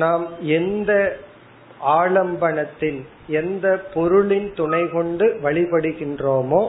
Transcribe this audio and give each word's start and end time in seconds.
நாம் 0.00 0.24
எந்த 0.58 0.92
ஆலம்பனத்தின் 1.98 3.00
எந்த 3.40 3.66
பொருளின் 3.94 4.48
துணை 4.54 4.82
கொண்டு 4.88 5.26
வழிபடுகின்றோமோ 5.44 6.62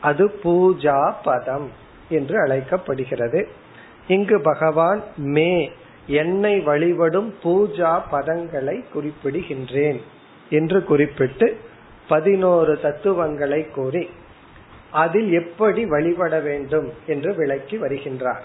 அது 0.00 0.24
பூஜா 0.42 0.98
பதம் 1.24 1.68
என்று 2.08 2.36
அழைக்கப்படுகிறது. 2.40 3.40
இங்கு 4.08 4.36
பகவான் 4.42 5.00
மே 5.36 5.52
என்னை 6.20 6.54
வழிபடும் 6.60 7.30
பூஜா 7.42 7.92
பதங்களை 8.10 8.76
குறிப்பிடுகின்றேன் 8.94 10.00
என்று 10.50 10.78
குறிப்பிட்டு 10.84 11.46
பதினோரு 12.08 12.72
தத்துவங்களை 12.82 13.60
கூறி 13.70 14.04
அதில் 15.02 15.30
எப்படி 15.32 15.82
வழிபட 15.92 16.34
வேண்டும் 16.48 16.88
என்று 17.06 17.30
விளக்கி 17.34 17.76
வருகின்றார். 17.78 18.44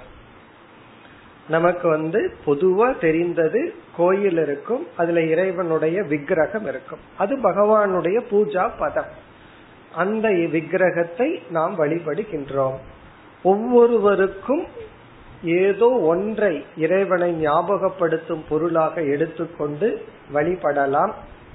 நமக்கு 1.49 1.89
வந்து 1.89 2.33
பொதுவா 2.45 2.99
தெரிந்தது 2.99 3.73
கோயில் 3.97 4.37
இருக்கும் 4.37 4.87
அதுல 4.97 5.21
இறைவனுடைய 5.21 6.03
விக்கிரகம் 6.03 6.67
இருக்கும். 6.67 6.99
அது 7.17 7.37
பகவானுடைய 7.37 8.17
பூஜா 8.31 8.69
பதம். 8.79 9.11
அந்த 9.95 10.29
விக்கிரகத்தை 10.29 11.41
நாம் 11.49 11.79
வழிபடுகின்றோம். 11.79 12.77
ஒவ்வொருவருக்கும் 13.43 14.63
ஏதோ 15.43 15.89
ஒன்றை 15.89 16.65
இறைவனை 16.77 17.29
ஞாபகப்படுத்தும் 17.45 18.45
பொருளாக 18.49 19.01
எடுத்துக்கொண்டு 19.01 20.05
வழிபடலாம். 20.33 21.11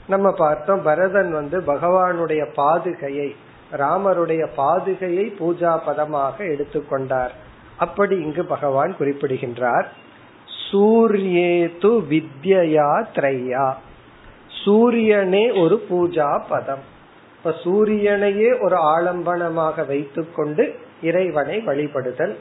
நம்ம 0.09 0.33
பார்த்தோம் 0.33 0.83
பரதன் 0.83 1.33
வந்து 1.33 1.61
பகவானுடைய 1.61 2.43
பாதுகையை 2.57 3.29
ராமருடைய 3.73 4.43
பாதுகையை 4.57 5.27
பூஜா 5.41 5.79
பதமாக 5.87 6.45
எடுத்துக்கொண்டார். 6.45 7.35
அப்படி 7.79 8.17
இங்கு 8.17 8.45
பகவான் 8.45 8.97
குறிப்பிடுகின்றார் 8.97 9.93
சூரியேது 10.73 12.05
வித்யா 12.11 13.07
திரையா. 13.15 13.75
சூரியனே 14.65 15.51
ஒரு 15.51 15.87
பூஜா 15.91 16.43
பதம். 16.49 16.79
இப்ப 17.37 17.55
சூரியனையே 17.65 18.63
ஒரு 18.63 18.77
ஆலம்பனமாக 18.77 19.87
வைத்துக்கொண்டு 19.87 20.75
இறைவனை 21.03 21.59
வழிபடுதல். 21.59 22.35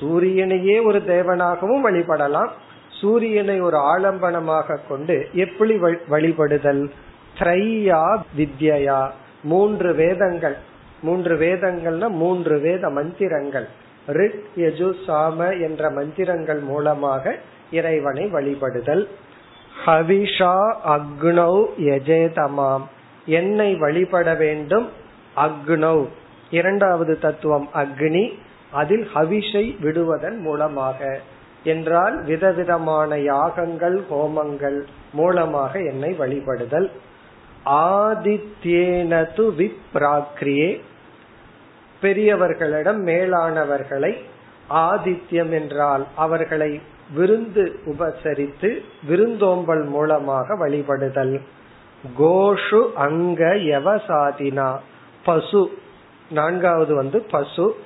சூரியனையே 0.00 0.84
ஒரு 0.84 0.98
தேவனாகவும் 0.98 1.84
வழிபடலாம். 1.84 2.48
சூரியனை 3.00 3.60
ஒரு 3.60 3.76
ஆலம்பனமாக 3.76 4.78
கொண்டு 4.88 5.28
எப்படி 5.32 5.74
வழிபடுதல்? 6.10 6.90
த்ரையா 7.38 8.22
வித்யா 8.36 9.10
மூன்று 9.42 9.94
வேதங்கள். 9.94 10.56
மூன்று 11.02 11.36
வேதங்கள்னா 11.36 12.08
மூன்று 12.08 12.58
வேத 12.58 12.90
மந்திரங்கள். 12.90 13.68
ரிக் 14.08 14.44
யஜு 14.56 14.94
சாம 15.06 15.60
என்ற 15.60 15.90
மந்திரங்கள் 15.90 16.58
மூலமாக 16.58 17.36
இறைவனை 17.70 18.24
வழிபடுதல். 18.24 19.08
ஹவிஷா 19.86 20.74
அக்னௌ 20.88 21.66
யஜேதமாம். 21.78 22.82
என்னை 23.26 23.74
வழிபட 23.74 24.34
வேண்டும் 24.34 24.88
அக்னௌ. 25.36 26.06
இரண்டாவது 26.50 27.18
தத்துவம் 27.18 27.68
அக்னி. 27.74 28.32
அதில் 28.70 29.08
ஹவிஷை 29.14 29.80
விடுவதன் 29.80 30.38
மூலமாக. 30.38 31.20
என்றால் 31.64 32.24
விதவிதமான 32.24 33.18
யாகங்கள் 33.18 34.04
ஹோமங்கள் 34.10 34.82
மூலமாக 35.12 35.82
என்னை 35.82 36.16
வழிபடுதல். 36.18 36.90
ஆதித்யேனது 37.66 39.38
விப்ராக்ரியே. 39.38 40.80
பெரியவர்களிடம் 42.02 43.00
மேலானவர்களை 43.06 44.12
ஆதித்யம் 44.70 45.50
என்றால் 45.50 46.06
அவர்களை 46.16 46.80
விருந்து 47.14 47.80
உபசரித்து 47.86 48.82
விருந்தோம்பல் 49.06 49.84
மூலமாக 49.84 50.68
வழிபடுதல். 50.68 51.40
கோஷு 52.18 52.92
அங்க 52.94 53.54
எவசாதினா 53.54 54.78
பசு 55.24 55.78
நான்காவது 56.30 56.94
வந்து 56.94 57.20
பசு. 57.22 57.76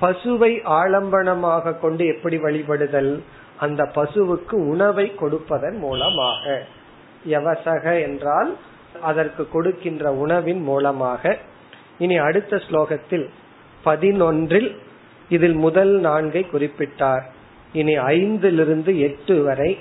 பசுவை 0.00 0.52
ஆலம்பனமாக 0.64 1.80
கொண்டு 1.80 2.06
எப்படி 2.06 2.36
வழிபடுதல்? 2.36 3.20
அந்த 3.58 3.90
பசுவுக்கு 3.94 4.52
உணவை 4.52 5.14
கொடுப்பதன் 5.14 5.76
மூலமாக. 5.76 6.62
எவசக 7.26 8.02
என்றால் 8.02 8.56
அதற்கு 9.02 9.48
கொடுக்கின்ற 9.48 10.12
உணவின் 10.12 10.62
மூலமாக. 10.62 11.38
இனி 11.98 12.16
அடுத்த 12.16 12.56
ஸ்லோகத்தில் 12.56 13.30
பதினொன்றில் 13.85 14.69
இதில் 15.29 15.57
முதல் 15.57 15.93
நான்கை 16.01 16.43
குறிப்பிட்டார் 16.51 17.25
இனி 17.73 17.95
ஐந்திலிருந்து 18.11 18.91
எட்டு 18.99 19.35
வரை 19.43 19.71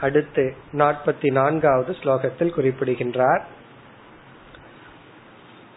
அடுத்து 0.00 0.44
நாற்பத்தி 0.78 1.28
நான்காவது 1.30 1.92
ஸ்லோகத்தில் 2.02 2.54
குறிப்பிடுகின்றார் 2.54 3.44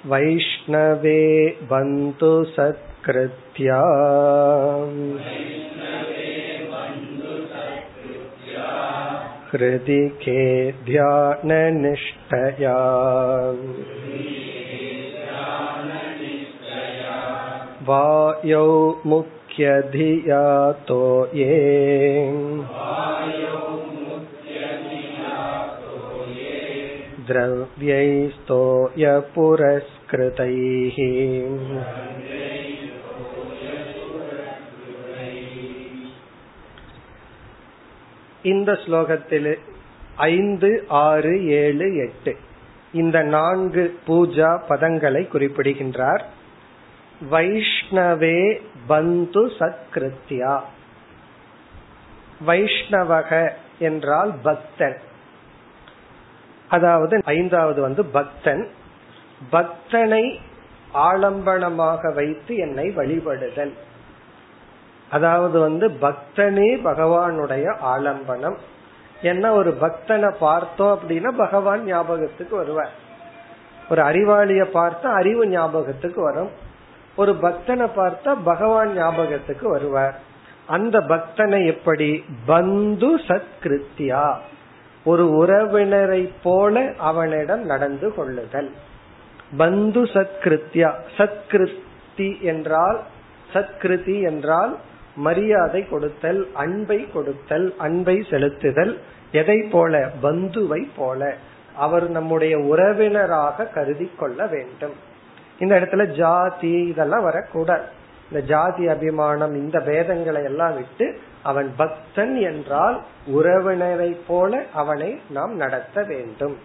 வைஷ்ணவே 0.03 1.21
பந்து 1.67 2.33
சத்கிருத்யா 2.55 3.81
हृदि 9.51 10.03
के 10.17 10.43
ध्याननिष्ठया 10.85 12.75
वायौ 17.85 18.65
मुख्यधिया 19.05 20.43
तो 20.87 21.01
ये 21.33 21.55
द्रव्यैस्तोयपुरस्कृतैः 29.71 30.97
இந்த 38.43 38.71
ஸ்லோகத்தில் 38.83 39.49
ஐந்து 40.29 40.69
ஆறு 41.01 41.33
ஏழு 41.61 41.87
எட்டு 42.05 42.31
இந்த 42.93 43.17
நான்கு 43.35 43.83
பூஜா 44.07 44.49
பதங்களை 44.69 45.21
குறிப்பிடுகின்றார் 45.25 46.23
வைஷ்ணவே 47.20 48.62
பந்து 48.86 49.46
சத்கிருத்யா. 49.46 50.60
வைஷ்ணவக 52.46 53.50
என்றால் 53.78 54.34
பக்தன். 54.42 54.96
அதாவது 56.68 57.20
ஐந்தாவது 57.24 57.80
வந்து 57.80 58.04
பக்தன். 58.04 58.68
பக்தனை 59.52 60.38
ஆலம்பனமாக 60.94 62.14
வைத்து 62.14 62.56
என்னை 62.56 62.88
வழிபடுதல். 62.88 63.72
அதாவது 65.10 65.60
வந்து 65.60 65.88
பக்தனே 65.88 66.80
பகவானுடைய 66.84 67.76
ஆலம்பனம். 67.84 68.56
என்ன 69.22 69.52
ஒரு 69.52 69.76
பக்தனை 69.80 70.34
பார்த்தோம் 70.38 70.98
அப்படின்னா 70.98 71.28
பகவான் 71.28 71.84
ஞாபகத்துக்கு 71.84 72.56
வருவார். 72.56 72.92
ஒரு 73.90 74.02
அறிவாளிய 74.02 74.64
பார்த்தா 74.74 75.04
அறிவு 75.04 75.46
ஞாபகத்துக்கு 75.46 76.22
வரும். 76.22 76.50
ஒரு 77.16 77.32
பக்தனை 77.32 77.88
பார்த்தா 77.96 78.36
பகவான் 78.44 78.94
ஞாபகத்துக்கு 78.96 79.68
வருவார். 79.68 80.20
அந்த 80.66 81.00
பக்தனை 81.00 81.66
எப்படி? 81.66 82.24
பந்து 82.46 83.16
சத்கிருத்தியா. 83.16 84.34
ஒரு 85.04 85.46
உறவினரை 85.46 86.30
போல 86.42 86.92
அவனிடம் 86.98 87.64
நடந்து 87.64 88.14
கொள்ளுதல். 88.14 88.72
பந்து 89.56 90.04
சத்கிருத்தியா. 90.04 90.92
சத்கிருத்தி 91.16 92.40
என்றால் 92.40 93.00
சத்கிருதி 93.52 94.22
என்றால் 94.22 94.76
மரியாதை 95.16 95.88
கொடுத்தல் 95.88 96.48
அன்பை 96.52 97.10
கொடுத்தல் 97.10 97.74
அன்பை 97.78 98.16
செலுத்துதல் 98.30 98.98
எதை 99.32 99.62
போல? 99.62 100.10
பந்துவை 100.22 100.88
போல. 100.96 101.34
அவர் 101.76 102.10
நம்முடைய 102.10 102.58
உறவினராக 102.58 103.64
கருதி 103.64 104.10
கொள்ள 104.18 104.46
வேண்டும். 104.46 105.14
இந்த 105.58 105.80
இடத்துல 105.80 106.06
ஜாதி 106.06 106.70
இதெல்லாம் 106.70 107.22
வரக்கூடாது. 107.22 107.82
இந்த 108.30 108.46
ஜாதி 108.46 108.88
அபிமானம் 108.88 109.54
இந்த 109.54 109.78
பேதங்களை 109.78 110.44
எல்லாம் 110.44 110.74
விட்டு 110.74 111.20
அவன் 111.42 111.72
பக்தன் 111.76 112.36
என்றால் 112.36 113.02
உறவினரை 113.26 114.16
போல 114.26 114.62
அவனை 114.74 115.20
நாம் 115.30 115.56
நடத்த 115.56 116.02
வேண்டும். 116.02 116.58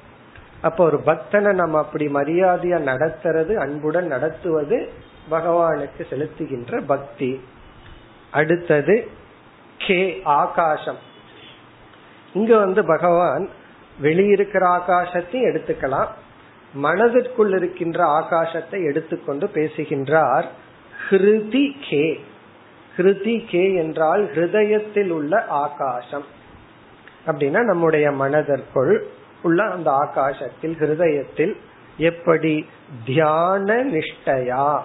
அப்ப 0.61 0.83
ஒரு 0.83 1.01
பக்தனை 1.05 1.53
நம்ம 1.53 1.77
அப்படி 1.77 2.07
மரியாதையா 2.07 2.79
நடத்துறது 2.81 3.55
அன்புடன் 3.55 4.07
நடத்துவது 4.07 4.89
பகவானுக்கு 5.31 6.05
செலுத்துகின்ற 6.09 6.83
பக்தி. 6.85 7.41
அடுத்தது 8.31 9.09
கே 9.77 10.21
ஆகாசம். 10.23 10.97
இங்க 12.33 12.57
வந்து 12.57 12.85
பகவான் 12.85 13.49
வெளியிருக்கிற 14.01 14.79
ஆகாசத்தையும் 14.79 15.47
எடுத்துக்கலாம். 15.49 16.07
மனதிற்குள் 16.73 17.51
இருக்கின்ற 17.51 18.05
ஆகாசத்தை 18.05 18.85
எடுத்துக்கொண்டு 18.85 19.47
பேசுகின்றார் 19.47 20.45
ஹிருதி 21.09 21.71
கே. 21.89 22.23
ஹிருதி 22.97 23.45
கே 23.47 23.73
என்றால் 23.73 24.25
ஹிருதயத்தில் 24.25 25.09
உள்ள 25.09 25.45
ஆகாசம். 25.45 26.25
அப்படின்னா 27.25 27.63
நம்முடைய 27.63 28.11
மனதிற்குள் 28.11 29.07
உள்ள 29.41 29.63
அந்த 29.63 29.91
ஆகாசத்தில் 29.91 30.75
ஹிருதயத்தில் 30.75 31.55
எப்படி? 31.97 32.65
தியான 33.05 33.83
நிஷ்டையா? 33.83 34.81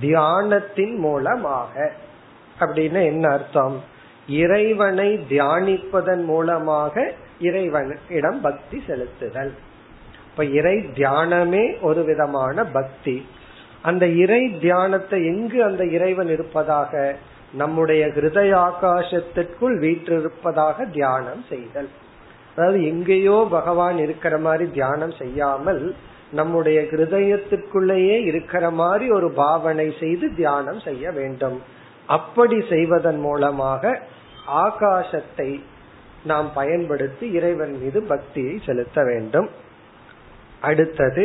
தியானத்தின் 0.00 0.96
மூலமாக. 0.96 1.92
அப்படின்னு 2.60 3.04
என்ன 3.04 3.28
அர்த்தம்? 3.28 3.82
இறைவனை 4.28 5.26
தியானிப்பதன் 5.28 6.24
மூலமாக 6.24 7.12
இறைவனிடம் 7.40 8.40
பக்தி 8.40 8.82
செலுத்துதல். 8.86 9.52
இப்ப 10.32 10.44
இறை 10.44 10.76
தியானமே 10.76 11.80
ஒரு 11.80 12.04
விதமான 12.04 12.64
பக்தி. 12.64 13.26
அந்த 13.82 14.06
இறை 14.06 14.58
தியானத்தை 14.60 15.26
எங்கு 15.26 15.64
அந்த 15.64 15.84
இறைவன் 15.84 16.26
இருப்பதாக 16.26 17.16
நம்முடைய 17.52 18.06
ஹிருதய 18.06 18.52
ஆகாசத்திற்குள் 18.68 19.74
வீற்றிருப்பதாக 19.78 20.90
தியானம் 20.90 21.44
செய்தல். 21.48 21.88
அதாவது 22.56 22.84
எங்கேயோ 22.84 23.46
பகவான் 23.50 23.98
இருக்கிற 23.98 24.38
மாதிரி 24.38 24.70
தியானம் 24.70 25.10
செய்யாமல் 25.10 25.94
நம்முடைய 26.30 26.80
ஹிருதயத்திற்குள்ளேயே 26.82 28.16
இருக்கிற 28.24 28.70
மாதிரி 28.70 29.10
ஒரு 29.10 29.30
பாவனை 29.30 29.94
செய்து 30.00 30.34
தியானம் 30.34 30.80
செய்ய 30.80 31.10
வேண்டும். 31.10 31.60
அப்படி 32.06 32.60
செய்வதன் 32.68 33.18
மூலமாக 33.18 34.00
ஆகாசத்தை 34.46 35.60
நாம் 36.24 36.50
பயன்படுத்தி 36.54 37.30
இறைவன் 37.30 37.76
மீது 37.78 38.02
பக்தியை 38.02 38.60
செலுத்த 38.66 39.04
வேண்டும். 39.04 39.50
அடுத்தது 40.62 41.24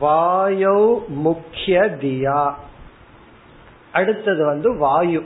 வாயோ 0.00 1.06
முக்கிய 1.06 1.80
தியா. 2.00 2.54
அடுத்தது 3.92 4.44
வந்து 4.44 4.76
வாயு. 4.76 5.22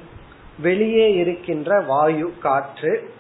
வெளியே 0.58 1.14
இருக்கின்ற 1.14 1.81
வாயு 1.81 2.32
காற்று 2.38 3.11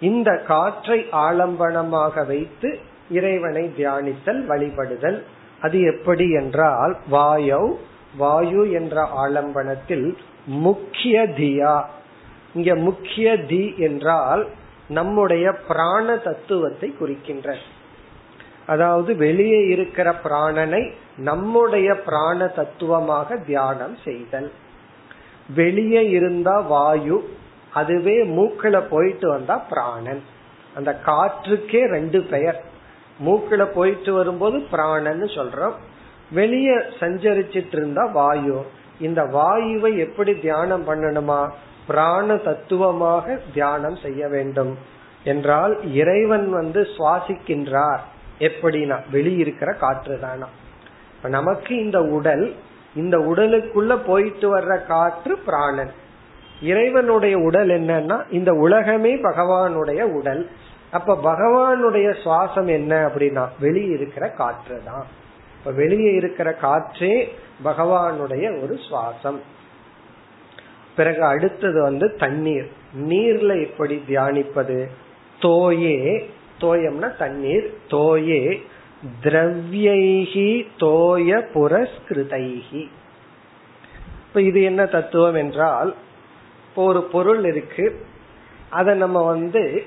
இந்த 0.00 0.30
காற்றை 0.46 1.06
ஆலம்பனமாக 1.12 2.26
வைத்து 2.26 2.78
இறைவனை 3.10 3.72
தியானித்தல் 3.76 4.42
வழிபடுதல். 4.48 5.22
அது 5.60 5.80
எப்படி 5.80 6.30
என்றால் 6.30 6.96
வாயு 7.08 7.78
வாயு 8.18 8.70
என்ற 8.72 9.08
ஆலம்பனத்தில் 9.26 10.16
முக்கிய 10.46 11.22
தியா. 11.36 11.84
இங்க 12.54 12.74
முக்கிய 12.74 13.36
தி 13.44 13.74
என்றால் 13.76 14.46
நம்முடைய 14.88 15.52
பிராண 15.52 16.16
தத்துவத்தை 16.16 16.88
குறிக்கின்ற 16.90 17.56
அதாவது 18.66 19.16
வெளியே 19.16 19.66
இருக்கிற 19.66 20.14
பிராணனை 20.24 20.92
நம்முடைய 21.16 22.00
பிராண 22.00 22.46
தத்துவமாக 22.46 23.36
தியானம் 23.36 23.96
செய்தல். 24.04 24.52
வெளியே 25.54 26.08
இருந்தா 26.08 26.60
வாயு 26.60 27.36
அதுவே 27.72 28.26
மூக்கில 28.26 28.80
போயிட்டு 28.90 29.28
வந்தா 29.28 29.56
பிராணன். 29.56 30.22
அந்த 30.74 31.00
காற்றுக்கே 31.06 31.86
ரெண்டு 31.86 32.22
பெயர். 32.22 32.64
மூக்கில 33.26 33.64
போயிட்டு 33.64 34.12
வரும்போது 34.12 34.58
பிராணன்னு 34.58 35.28
சொல்றோம். 35.36 35.72
வெளியே 36.30 36.76
சஞ்சரிச்சிட்டு 36.76 37.72
இருந்தா 37.72 38.04
வாயு. 38.04 38.66
இந்த 39.00 39.22
வாயுவை 39.22 39.96
எப்படி 39.96 40.34
தியானம் 40.34 40.88
பண்ணணுமா? 40.88 41.50
பிராண 41.86 42.36
தத்துவமாக 42.36 43.40
தியானம் 43.52 43.96
செய்ய 43.96 44.28
வேண்டும். 44.28 44.78
என்றால் 45.24 45.94
இறைவன் 45.94 46.50
வந்து 46.50 46.88
சுவாசிக்கின்றார். 46.98 48.00
எப்படின்னா 48.38 49.00
வெளியிருக்கிற 49.12 49.76
காற்று 49.76 50.20
தானா? 50.20 50.48
நமக்கு 51.22 51.76
இந்த 51.76 52.02
உடல் 52.02 52.54
இந்த 52.94 53.18
உடலுக்குள்ள 53.18 53.96
போயிட்டு 54.06 54.58
வர்ற 54.58 54.86
காற்று 54.86 55.38
பிராணன். 55.38 55.90
இறைவனுடைய 56.62 57.38
உடல் 57.38 57.68
என்னன்னா 57.68 58.22
இந்த 58.30 58.52
உலகமே 58.52 59.16
பகவானுடைய 59.16 60.02
உடல். 60.02 60.50
அப்ப 60.90 61.18
பகவானுடைய 61.24 62.16
சுவாசம் 62.24 62.66
என்ன 62.66 63.06
அப்படின்னா 63.06 63.48
வெளியே 63.60 63.88
இருக்கிற 63.88 64.28
காற்று 64.28 64.80
தான். 64.84 65.06
இப்ப 65.58 65.70
வெளியே 65.70 66.12
இருக்கிற 66.12 66.52
காற்றே 66.52 67.34
பகவானுடைய 67.64 68.62
ஒரு 68.62 68.78
சுவாசம். 68.90 69.38
பிறகு 70.96 71.22
அடுத்தது 71.24 71.82
வந்து 71.82 72.14
தண்ணீர். 72.14 72.70
நீர்ல 73.00 73.62
எப்படி 73.62 74.02
தியானிப்பது? 74.08 74.86
தோயே 75.40 76.26
தோயம்னா 76.60 77.16
தண்ணீர். 77.16 77.66
தோயே 77.90 78.62
திரவியைகி 79.22 80.66
தோய 80.78 81.38
புரஸ்கிருதைகி 81.54 82.88
இப்ப 84.26 84.42
இது 84.42 84.62
என்ன 84.62 84.86
தத்துவம் 84.86 85.34
என்றால் 85.34 85.94
இப்போ 86.68 86.84
ஒரு 86.84 87.02
பொருள் 87.02 87.44
இருக்கு. 87.44 87.84
அதை 88.70 88.94
நம்ம 88.94 89.24
வந்து 89.24 89.84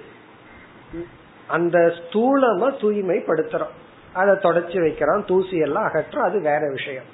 அந்த 1.48 1.78
ஸ்தூலமா 2.00 2.68
தூய்மைப்படுத்துறோம். 2.82 3.76
அதை 4.14 4.36
தொடச்சி 4.36 4.78
வைக்கிறோம் 4.84 5.26
தூசி 5.26 5.58
எல்லாம் 5.58 5.84
அகற்றோம் 5.84 6.28
அது 6.30 6.42
வேற 6.42 6.62
விஷயம். 6.72 7.10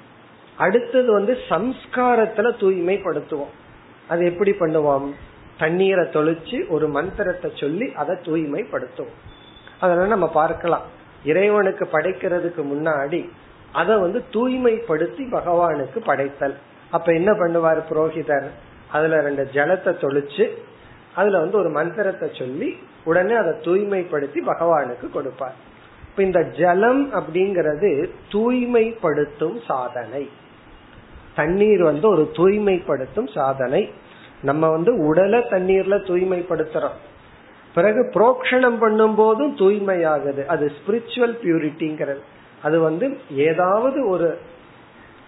அடுத்தது 0.57 1.11
வந்து 1.11 1.37
சம்ஸ்காரத்துல 1.49 2.51
தூய்மைப்படுத்துவோம். 2.61 3.53
அது 4.07 4.25
எப்படி 4.25 4.51
பண்ணுவோம்? 4.51 5.07
தண்ணீரை 5.57 6.05
தொளிச்சு 6.05 6.57
ஒரு 6.69 6.87
மந்திரத்தை 6.87 7.51
சொல்லி 7.55 7.93
அதை 7.93 8.15
தூய்மைப்படுத்துவோம். 8.15 9.19
அதனால 9.79 10.07
நம்ம 10.07 10.29
பார்க்கலாம். 10.29 10.81
இறைவனுக்கு 11.25 11.89
படைக்கிறதுக்கு 11.91 12.61
முன்னாடி 12.73 13.29
அதை 13.71 13.97
வந்து 13.97 14.23
தூய்மைப்படுத்தி 14.31 15.23
பகவானுக்கு 15.31 15.99
படைத்தல். 15.99 16.55
அப்ப 16.91 17.13
என்ன 17.13 17.31
பண்ணுவார் 17.31 17.83
புரோகிதர்? 17.89 18.47
அதுல 18.91 19.21
ரெண்டு 19.21 19.49
ஜலத்தை 19.53 19.93
தொளிச்சு 19.95 20.49
அதுல 21.15 21.39
வந்து 21.39 21.57
ஒரு 21.57 21.69
மந்திரத்தை 21.69 22.29
சொல்லி 22.33 22.77
உடனே 23.03 23.33
அதை 23.33 23.51
தூய்மைப்படுத்தி 23.51 24.37
பகவானுக்கு 24.45 25.09
கொடுப்பார். 25.09 25.53
இப்ப 26.09 26.23
இந்த 26.23 26.43
ஜலம் 26.43 27.13
அப்படிங்கிறது 27.13 28.09
தூய்மைப்படுத்தும் 28.31 29.61
சாதனை. 29.67 30.29
தண்ணீர் 31.35 31.83
வந்து 31.83 32.07
ஒரு 32.07 32.31
தூய்மைப்படுத்தும் 32.33 33.27
சாதனை. 33.33 33.91
நம்ம 34.41 34.69
வந்து 34.69 35.07
உடலை 35.07 35.39
தண்ணீர்ல 35.39 35.97
தூய்மைப்படுத்துறோம். 36.07 36.97
பிறகு 37.75 38.01
புரோக்ஷணம் 38.13 38.77
பண்ணும் 38.79 39.15
போதும் 39.15 39.57
தூய்மையாகுது. 39.57 40.45
அது 40.45 40.71
ஸ்பிரிச்சுவல் 40.77 41.35
பியூரிட்டிங்கிறது 41.43 42.23
அது 42.63 42.79
வந்து 42.79 43.17
ஏதாவது 43.29 44.07
ஒரு 44.07 44.37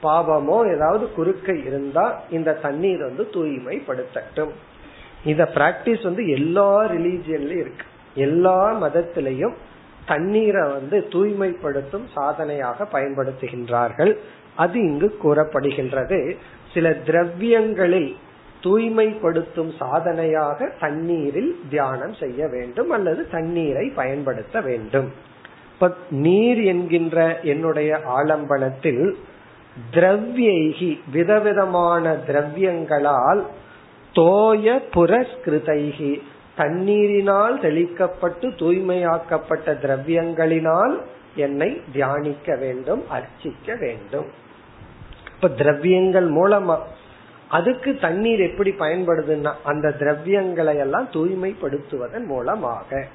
பாவமோ 0.04 0.58
ஏதாவது 0.75 1.06
குறுக்க 1.12 1.54
இருந்தா 1.66 2.22
இந்த 2.30 2.54
தண்ணீர் 2.54 3.00
வந்து 3.00 3.24
தூய்மைப்படுத்தட்டும். 3.32 4.54
இந்த 5.25 5.44
பிராக்டிஸ் 5.54 6.04
வந்து 6.04 6.27
எல்லா 6.27 6.84
ரிலீஜியன்லயும் 6.84 7.63
இருக்கு. 7.66 7.86
எல்லா 8.16 8.60
மதத்திலையும் 8.84 9.56
தண்ணீரை 10.06 10.63
வந்து 10.72 11.08
தூய்மைப்படுத்தும் 11.12 12.06
சாதனையாக 12.13 12.88
பயன்படுத்துகின்றார்கள். 12.92 14.18
அது 14.56 14.80
இங்கு 14.80 15.10
கூறப்படுகின்றது. 15.24 16.20
சில 16.74 16.89
திரவியங்களில் 16.89 18.16
தூய்மைப்படுத்தும் 18.62 19.72
சாதனையாக 19.80 20.70
தண்ணீரில் 20.80 21.60
தியானம் 21.70 22.14
செய்ய 22.14 22.48
வேண்டும் 22.48 22.90
அல்லது 22.90 23.30
தண்ணீரை 23.30 23.92
பயன்படுத்த 23.96 24.62
வேண்டும். 24.62 25.10
இப்ப 25.74 25.90
நீர் 26.10 26.62
என்கின்ற 26.64 27.40
என்னுடைய 27.42 28.00
ஆலம்பனத்தில் 28.18 29.16
திரவியைகி 29.92 31.00
விதவிதமான 31.12 32.16
திரவியங்களால் 32.28 33.44
தோய 34.14 34.82
புரஸ்கிருதைகி 34.94 36.22
தண்ணீரினால் 36.58 37.56
தெளிக்கப்பட்டு 37.62 38.48
தூய்மையாக்கப்பட்ட 38.56 39.74
திரவியங்களினால் 39.74 40.96
என்னை 41.36 41.82
தியானிக்க 41.94 42.56
வேண்டும் 42.56 43.04
அர்ச்சிக்க 43.10 43.76
வேண்டும். 43.80 44.26
இப்ப 45.36 45.48
திரவியங்கள் 45.48 46.30
மூலமா 46.32 46.78
அதுக்கு 47.50 47.98
தண்ணீர் 47.98 48.39
எப்படி 48.39 48.72
பயன்படுதுன்னா 48.72 49.54
அந்த 49.63 49.96
திரவியங்களை 50.00 50.77
எல்லாம் 50.77 51.08
தூய்மைப்படுத்துவதன் 51.13 52.25
மூலமாக. 52.25 53.06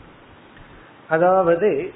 அதாவது 1.08 1.92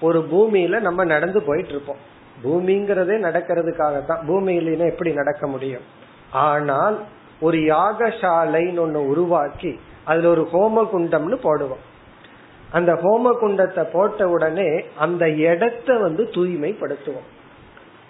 ஒரு 0.00 0.18
பூமியில 0.32 0.80
நம்ம 0.80 1.04
நடந்து 1.04 1.42
போயிட்டு 1.42 1.70
இருப்போம் 1.70 2.02
பூமிங்கிறதே 2.44 3.16
நடக்கிறதுக்காக 3.26 4.06
தான் 4.06 4.26
பூமியில 4.28 4.86
எப்படி 4.86 5.12
நடக்க 5.12 5.46
முடியும்? 5.46 5.82
ஆனால் 6.30 6.98
ஒரு 7.40 7.58
யாகசாலைன்னு 7.58 8.78
ஒன்னு 8.78 9.08
உருவாக்கி 9.08 9.80
அதுல 10.04 10.28
ஒரு 10.28 10.48
ஹோம 10.52 10.86
குண்டம்னு 10.92 11.38
போடுவோம். 11.42 11.84
அந்த 12.72 12.92
ஹோம 12.94 13.44
குண்டத்தை 13.44 13.86
போட்ட 13.92 14.28
உடனே 14.28 14.84
அந்த 14.98 15.30
இடத்த 15.30 15.96
வந்து 15.96 16.22
தூய்மைப்படுத்துவோம். 16.22 17.28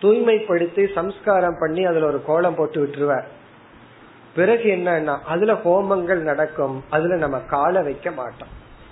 தூய்மைப்படுத்தி 0.01 0.93
சம்ஸ்காரம் 0.93 1.57
பண்ணி 1.61 1.85
அதுல 1.85 2.07
ஒரு 2.07 2.23
கோலம் 2.25 2.55
போட்டு 2.55 2.85
விட்டுருவார். 2.85 3.25
பிறகு 4.35 4.71
என்னன்னா 4.71 5.19
அதுல 5.27 5.53
ஹோமங்கள் 5.53 6.19
நடக்கும். 6.19 6.85
அதுல 6.91 7.17
நம்ம 7.17 7.39
காலை 7.39 7.83
வைக்க 7.83 8.11
மாட்டோம். 8.11 8.49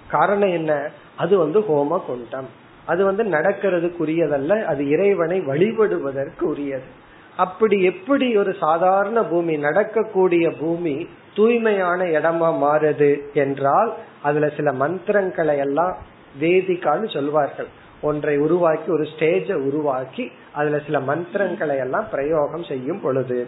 காரணம் 0.08 0.48
என்ன? 0.48 0.90
அது 1.16 1.38
வந்து 1.38 1.60
ஹோம 1.60 2.04
குண்டம் 2.04 2.48
அது 2.86 3.04
வந்து 3.04 3.24
நடக்கிறதுக்குரியதல்ல. 3.24 4.64
அது 4.64 4.88
இறைவனை 4.88 5.40
வழிபடுவதற்கு 5.40 6.42
உரியது 6.42 7.06
அப்படி 7.36 7.82
எப்படி 7.82 8.36
ஒரு 8.36 8.54
சாதாரண 8.60 9.22
பூமி 9.22 9.56
நடக்கக்கூடிய 9.56 10.50
பூமி 10.50 11.08
தூய்மையான 11.38 12.00
இடமா 12.18 12.50
மாறுது 12.64 13.10
என்றால் 13.42 13.90
அதுல 14.28 14.46
சில 14.56 14.68
மந்திரங்களை 14.82 15.56
எல்லாம் 15.66 15.94
வேதிக்கான்னு 16.40 17.08
சொல்வார்கள். 17.16 17.68
ஒன்றை 18.08 18.34
உருவாக்கி 18.46 18.88
ஒரு 18.96 19.04
ஸ்டேஜ 19.12 19.46
உருவாக்கி 19.68 20.24
அதுல 20.58 20.78
சில 20.86 20.98
மந்திரங்களை 21.10 21.76
எல்லாம் 21.84 22.06
பிரயோகம் 22.14 22.66
செய்யும் 22.70 23.00
பொழுது 23.04 23.38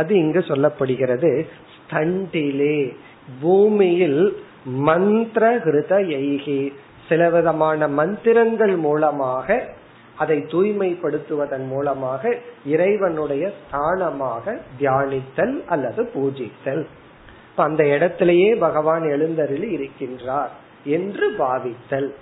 அது 0.00 0.12
இங்கு 0.22 0.40
சொல்லப்படுகிறது 0.50 1.30
ஸ்தண்டிலே 1.74 2.76
பூமியில் 3.40 4.22
மந்திர 4.86 5.44
கிருத 5.64 5.92
எய்கி 6.20 6.60
சில 7.08 7.28
விதமான 7.34 7.88
மந்திரங்கள் 7.98 8.74
மூலமாக 8.86 9.58
அதை 10.22 10.38
தூய்மைப்படுத்துவதன் 10.52 11.66
மூலமாக 11.72 12.32
இறைவனுடைய 12.72 13.44
ஸ்தானமாக 13.58 14.54
தியானித்தல் 14.80 15.54
அல்லது 15.74 16.02
பூஜித்தல். 16.14 16.84
அந்த 17.62 17.86
இடத்திலேயே 17.86 18.54
பகவான் 18.54 19.02
எழுந்தருளி 19.02 19.76
இருக்கின்றார் 19.76 20.48
என்று 20.84 21.30
பாவித்தல். 21.38 22.14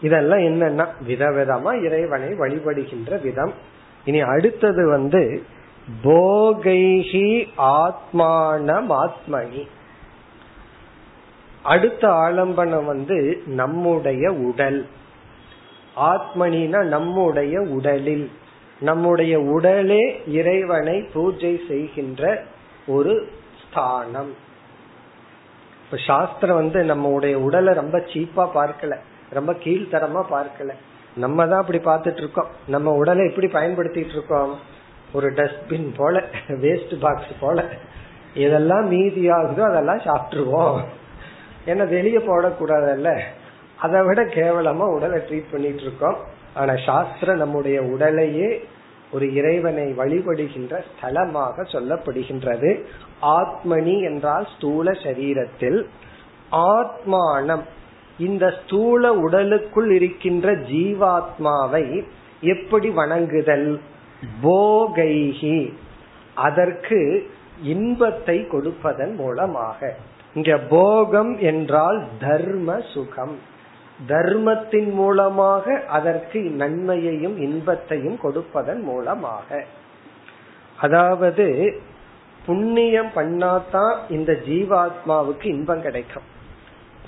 இதெல்லாம் 0.00 0.38
என்னன்னா 0.38 0.86
விதவிதமா 1.08 1.84
இறைவனை 1.84 2.28
வழிபடுகின்ற 2.28 3.22
விதம். 3.22 3.52
இனி 4.04 4.20
அடுத்தது 4.20 4.88
வந்து 4.88 5.42
போகைஹி 6.04 7.48
ஆத்மானம் 7.58 8.86
ஆத்மனி 8.88 9.66
அடுத்த 11.62 12.08
ஆலம்பனம் 12.08 12.84
வந்து 12.84 13.42
நம்முடைய 13.46 14.32
உடல். 14.32 14.86
ஆத்மனினா 15.96 16.82
நம்முடைய 16.82 17.60
உடலில். 17.60 18.30
நம்முடைய 18.80 19.40
உடலே 19.40 20.22
இறைவனை 20.26 21.00
பூஜை 21.12 21.60
செய்கின்ற 21.68 22.42
ஒரு 22.86 23.28
ஸ்தானம். 23.74 24.34
இப்ப 25.84 25.96
சாஸ்திரம் 26.06 26.56
வந்து 26.56 26.82
நம்மளுடைய 26.82 27.34
உடலை 27.34 27.74
ரொம்ப 27.74 27.98
சீப்பா 27.98 28.48
பார்க்கல. 28.54 28.96
ரொம்ப 29.30 29.52
கீழ்த்தரமா 29.52 30.24
பார்க்கல. 30.30 30.72
நம்ம 31.16 31.46
தான் 31.46 31.60
அப்படி 31.60 31.78
பார்த்துட்டு 31.78 32.16
இருக்கோம். 32.16 32.46
நம்ம 32.66 32.92
உடலை 32.92 33.26
எப்படி 33.26 33.46
பயன்படுத்திட்டு 33.46 34.08
இருக்கோம்? 34.08 34.58
ஒரு 35.12 35.32
டஸ்ட்பின் 35.32 35.94
போல 35.96 36.24
வேஸ்ட் 36.48 37.00
பாக்ஸ் 37.00 37.32
போல. 37.40 37.64
எதெல்லாம் 38.34 38.88
மீதி 38.88 39.30
ஆகுதோ 39.30 39.60
அதெல்லாம் 39.60 39.98
சாப்பிட்டுருவோம். 39.98 40.84
ஏன்னா 41.66 41.88
வெளியே 41.88 42.16
போடக்கூடாதல்ல? 42.16 43.20
அதை 43.78 44.02
விட 44.02 44.22
கேவலமா 44.22 44.86
உடலை 44.94 45.18
ட்ரீட் 45.18 45.50
பண்ணிட்டு 45.50 45.82
இருக்கோம். 45.82 46.16
ஆனா 46.54 46.72
சாஸ்திரம் 46.86 47.36
நம்முடைய 47.36 47.82
உடலையே 47.82 48.68
ஒரு 49.14 49.26
இறைவனை 49.34 49.86
வழிபடுகின்ற 49.98 50.72
ஸ்தலமாக 50.90 51.66
சொல்லப்படுகின்றது. 51.72 52.70
ஆத்மனி 53.22 53.96
என்றால் 54.02 54.46
ஸ்தூல 54.56 54.90
சரீரத்தில். 55.04 55.80
ஆத்மானம் 56.72 57.64
இந்த 58.18 58.44
ஸ்தூல 58.60 59.12
உடலுக்குள் 59.12 59.90
இருக்கின்ற 59.90 60.52
ஜீவாத்மாவை 60.72 61.86
எப்படி 62.40 62.88
வணங்குதல்? 62.90 63.68
போகைகி 64.42 65.58
அதற்கு 66.34 67.00
இன்பத்தை 67.62 68.36
கொடுப்பதன் 68.46 69.14
மூலமாக. 69.14 69.96
இங்க 70.34 70.52
போகம் 70.58 71.32
என்றால் 71.40 72.00
தர்ம 72.20 72.78
சுகம். 72.94 73.36
தர்மத்தின் 74.06 74.92
மூலமாக 74.92 75.84
அதற்கு 75.88 76.40
நன்மையையும் 76.40 77.36
இன்பத்தையும் 77.38 78.18
கொடுப்பதன் 78.18 78.82
மூலமாக. 78.82 79.64
அதாவது 80.78 81.46
புண்ணியம் 82.46 83.10
பண்ணாதான் 83.14 83.94
இந்த 84.08 84.32
ஜீவாத்மாவுக்கு 84.32 85.44
இன்பம் 85.44 85.82
கிடைக்கும். 85.82 86.26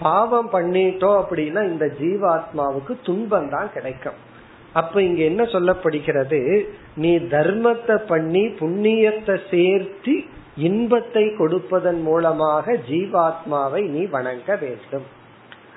பாவம் 0.01 0.49
பண்ணிட்டோம் 0.53 1.19
அப்படின்னா 1.23 1.63
இந்த 1.69 1.87
ஜீவாத்மாவுக்கு 2.01 2.97
துன்பம் 3.03 3.49
தான் 3.49 3.73
கிடைக்கும். 3.73 4.15
அப்ப 4.73 5.03
இங்க 5.03 5.23
என்ன 5.23 5.43
சொல்லப்படுகிறது? 5.45 6.69
நீ 6.95 7.17
தர்மத்தை 7.17 7.97
பண்ணி 8.07 8.43
புண்ணியத்தை 8.61 9.37
சேர்த்து 9.51 10.15
இன்பத்தை 10.57 11.35
கொடுப்பதன் 11.37 12.03
மூலமாக 12.03 12.73
ஜீவாத்மாவை 12.73 13.89
நீ 13.89 14.05
வணங்க 14.07 14.57
வேண்டும். 14.57 15.07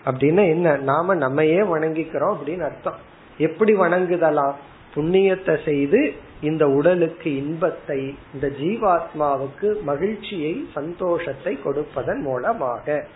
அப்படின்னா 0.06 0.48
என்ன? 0.48 0.78
நாம 0.78 1.16
நம்மையே 1.16 1.60
வணங்கிக்கிறோம் 1.60 2.36
அப்படின்னு 2.36 2.62
அர்த்தம். 2.62 3.00
எப்படி 3.38 3.76
வணங்குதலாம் 3.76 4.54
புண்ணியத்தை 4.96 5.64
செய்து 5.64 6.14
இந்த 6.42 6.68
உடலுக்கு 6.68 7.36
இன்பத்தை 7.36 8.16
இந்த 8.34 8.48
ஜீவாத்மாவுக்கு 8.48 9.82
மகிழ்ச்சியை 9.82 10.68
சந்தோஷத்தை 10.74 11.62
கொடுப்பதன் 11.62 12.22
மூலமாக. 12.22 13.08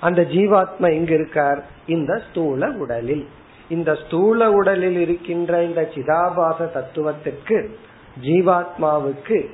அந்த 0.00 0.22
ஜீவாத்மா 0.22 0.92
எங்க 0.94 1.14
இருக்கார்? 1.14 1.64
இந்த 1.86 2.22
ஸ்தூல 2.30 2.68
உடலில். 2.70 3.26
இந்த 3.68 3.94
ஸ்தூல 3.94 4.50
உடலில் 4.50 5.00
இருக்கின்ற 5.00 5.64
இந்த 5.64 5.88
சிதாபாச 5.94 6.68
தத்துவத்துக்கு 6.74 7.68
ஜீவாத்மாவுக்கு 8.22 9.46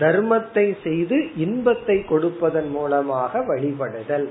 தர்மத்தை 0.00 0.76
செய்து 0.82 1.36
இன்பத்தை 1.36 2.04
கொடுப்பதன் 2.04 2.70
மூலமாக 2.70 3.38
வழிபடுதல். 3.38 4.30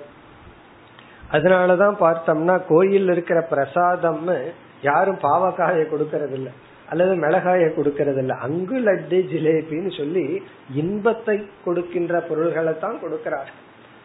அதனாலதான் 1.31 1.95
பார்த்தோம்னா 1.99 2.55
கோயில் 2.67 3.09
இருக்கிற 3.09 3.39
பிரசாதம் 3.51 4.25
யாரும் 4.81 5.19
பாவக்காயை 5.21 5.83
கொடுக்கறது 5.85 6.31
இல்ல 6.31 6.49
அல்லது 6.89 7.13
மிளகாய 7.15 7.63
கொடுக்கறது 7.77 8.17
இல்ல 8.17 8.33
அங்கு 8.35 8.77
லட்டு 8.79 9.17
ஜிலேபின்னு 9.31 9.91
சொல்லி 9.97 10.43
இன்பத்தை 10.73 11.35
கொடுக்கின்ற 11.65 12.19
பொருள்களை 12.19 12.73
தான் 12.77 12.97
கொடுக்கிறார் 13.01 13.51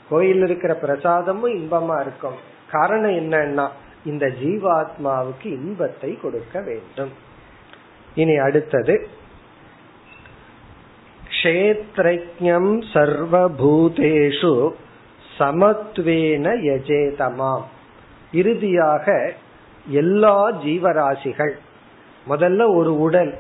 கோயில் 0.09 0.43
இருக்கிற 0.43 0.73
பிரசாதமும் 0.83 1.55
இன்பமா 1.59 2.01
இருக்கும். 2.01 2.39
காரணம் 2.71 3.17
என்னன்னா 3.21 3.67
இந்த 4.05 4.27
ஜீவாத்மாவுக்கு 4.41 5.47
இன்பத்தை 5.59 6.11
கொடுக்க 6.23 6.61
வேண்டும். 6.61 7.13
இனி 8.15 8.35
அடுத்தது 8.37 9.09
கஷேத்ரஜம் 11.29 12.73
சர்வபூதேஷு 12.93 14.53
சமத்வேன 15.39 16.47
யஜேதமாம். 16.71 17.65
இறுதியாக 18.33 19.33
எல்லா 19.89 20.51
ஜீவராசிகள் 20.51 21.53
முதல்ல 22.29 22.75
ஒரு 22.75 22.99
உடல் 22.99 23.39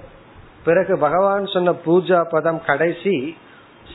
பிறகு 0.65 0.99
பகவான் 0.99 1.47
சொன்ன 1.47 1.73
பூஜா 1.87 2.25
பதம் 2.31 2.61
கடைசி 2.65 3.37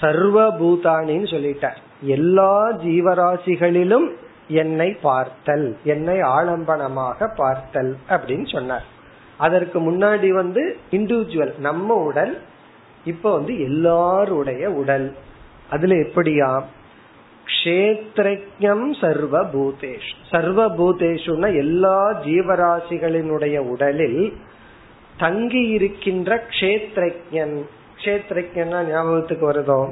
சர்வபூதானின்னு 0.01 1.27
சொல்லிட்டார். 1.33 1.77
எல்லா 2.01 2.71
ஜீவராசிகளிலும் 2.71 4.07
என்னை 4.47 4.89
பார்த்தல் 5.01 5.77
என்னை 5.83 6.17
ஆலம்பனமாக 6.21 7.29
பார்த்தல் 7.35 7.97
அப்படின்னு 8.09 8.51
சொன்னார். 8.51 8.85
அதற்கு 9.37 9.79
முன்னாடி 9.79 10.29
வந்து 10.29 10.77
இண்டிவிஜுவல் 10.91 11.57
நம்ம 11.57 11.95
உடல் 11.95 12.41
இப்ப 13.05 13.31
வந்து 13.31 13.59
எல்லாருடைய 13.59 14.71
உடல். 14.71 15.15
அதுல 15.69 15.95
எப்படியா 15.95 16.63
கஷேத்ரஜம் 17.49 18.85
சர்வபூதேஷ். 19.01 20.09
பூதேஷ் 20.31 21.55
எல்லா 21.55 22.21
ஜீவராசிகளினுடைய 22.23 23.57
உடலில் 23.57 24.33
தங்கி 25.17 25.61
இருக்கின்ற 25.67 26.43
கஷேத்ரஜன் 26.59 27.61
கஷேத்ரஜன்னா 27.97 28.83
ஞாபகத்துக்கு 28.83 29.51
வருதோ? 29.51 29.89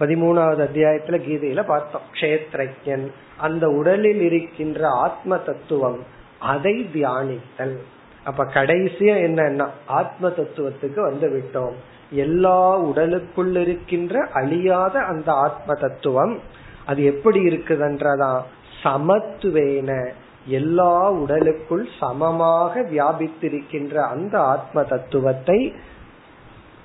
பதிமூணாவது 0.00 0.62
அத்தியாயத்துல 0.66 1.20
கீதையில 1.26 1.64
பார்த்தோம். 1.66 2.00
கஷேத்ரஜன் 2.12 3.10
அந்த 3.36 3.68
உடலில் 3.68 4.20
இருக்கின்ற 4.20 4.88
ஆத்ம 4.88 5.36
தத்துவம் 5.36 5.98
அதை 6.38 6.90
தியானித்தல். 6.94 7.76
அப்ப 8.24 8.44
கடைசியா 8.44 9.14
என்னன்னா 9.26 9.68
ஆத்ம 9.86 10.28
தத்துவத்துக்கு 10.28 11.00
வந்து 11.00 11.28
விட்டோம். 11.28 11.74
எல்லா 12.10 12.76
உடலுக்குள் 12.78 13.56
இருக்கின்ற 13.56 14.28
அழியாத 14.32 14.98
அந்த 14.98 15.32
ஆத்ம 15.32 15.74
தத்துவம் 15.74 16.38
அது 16.86 17.04
எப்படி 17.04 17.40
இருக்குதுன்றதா? 17.46 18.40
சமத்துவேன. 18.82 20.10
எல்லா 20.46 21.10
உடலுக்குள் 21.10 21.88
சமமாக 22.00 22.82
வியாபித்திருக்கின்ற 22.82 23.94
அந்த 23.94 24.40
ஆத்ம 24.40 24.82
தத்துவத்தை 24.82 25.74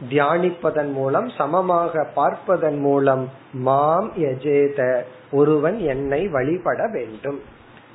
தியானிப்பதன் 0.09 0.91
மூலம் 0.91 1.29
சமமாக 1.29 2.03
பார்ப்பதன் 2.15 2.79
மூலம் 2.79 3.29
மாம் 3.51 4.11
எஜேத 4.15 5.01
ஒருவன் 5.31 5.79
என்னை 5.79 6.27
வழிபட 6.27 6.87
வேண்டும். 6.87 7.39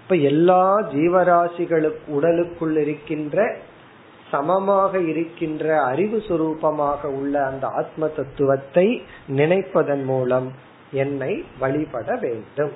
இப்ப 0.02 0.14
எல்லா 0.14 0.80
ஜீவராசிகளுக்கு 0.80 2.06
உடலுக்குள் 2.06 2.76
இருக்கின்ற 2.76 3.56
சமமாக 4.30 4.98
இருக்கின்ற 4.98 5.82
அறிவு 5.82 6.22
சுரூபமாக 6.28 7.04
உள்ள 7.04 7.44
அந்த 7.46 7.66
ஆத்ம 7.66 8.06
தத்துவத்தை 8.06 9.02
நினைப்பதன் 9.28 10.04
மூலம் 10.04 10.52
என்னை 10.94 11.44
வழிபட 11.58 12.16
வேண்டும். 12.16 12.72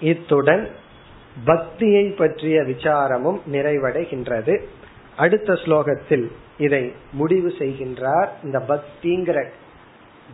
இத்துடன் 0.00 0.68
பக்தியை 1.44 2.04
பற்றிய 2.08 2.60
விசாரமும் 2.60 3.40
நிறைவடைகின்றது. 3.52 4.64
அடுத்த 5.16 5.52
ஸ்லோகத்தில் 5.52 6.26
இதை 6.58 6.92
முடிவு 7.12 7.54
செய்கின்றார். 7.58 8.28
இந்த 8.42 8.58
பக்திங்கிற 8.68 9.48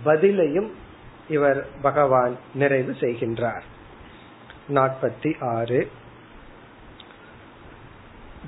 பதிலையும் 0.05 0.71
இவர் 1.29 1.67
பகவான் 1.83 2.39
நிறைவு 2.55 2.93
செய்கின்றார். 2.93 3.63
நாற்பத்தி 4.75 5.33
ஆறு. 5.41 5.89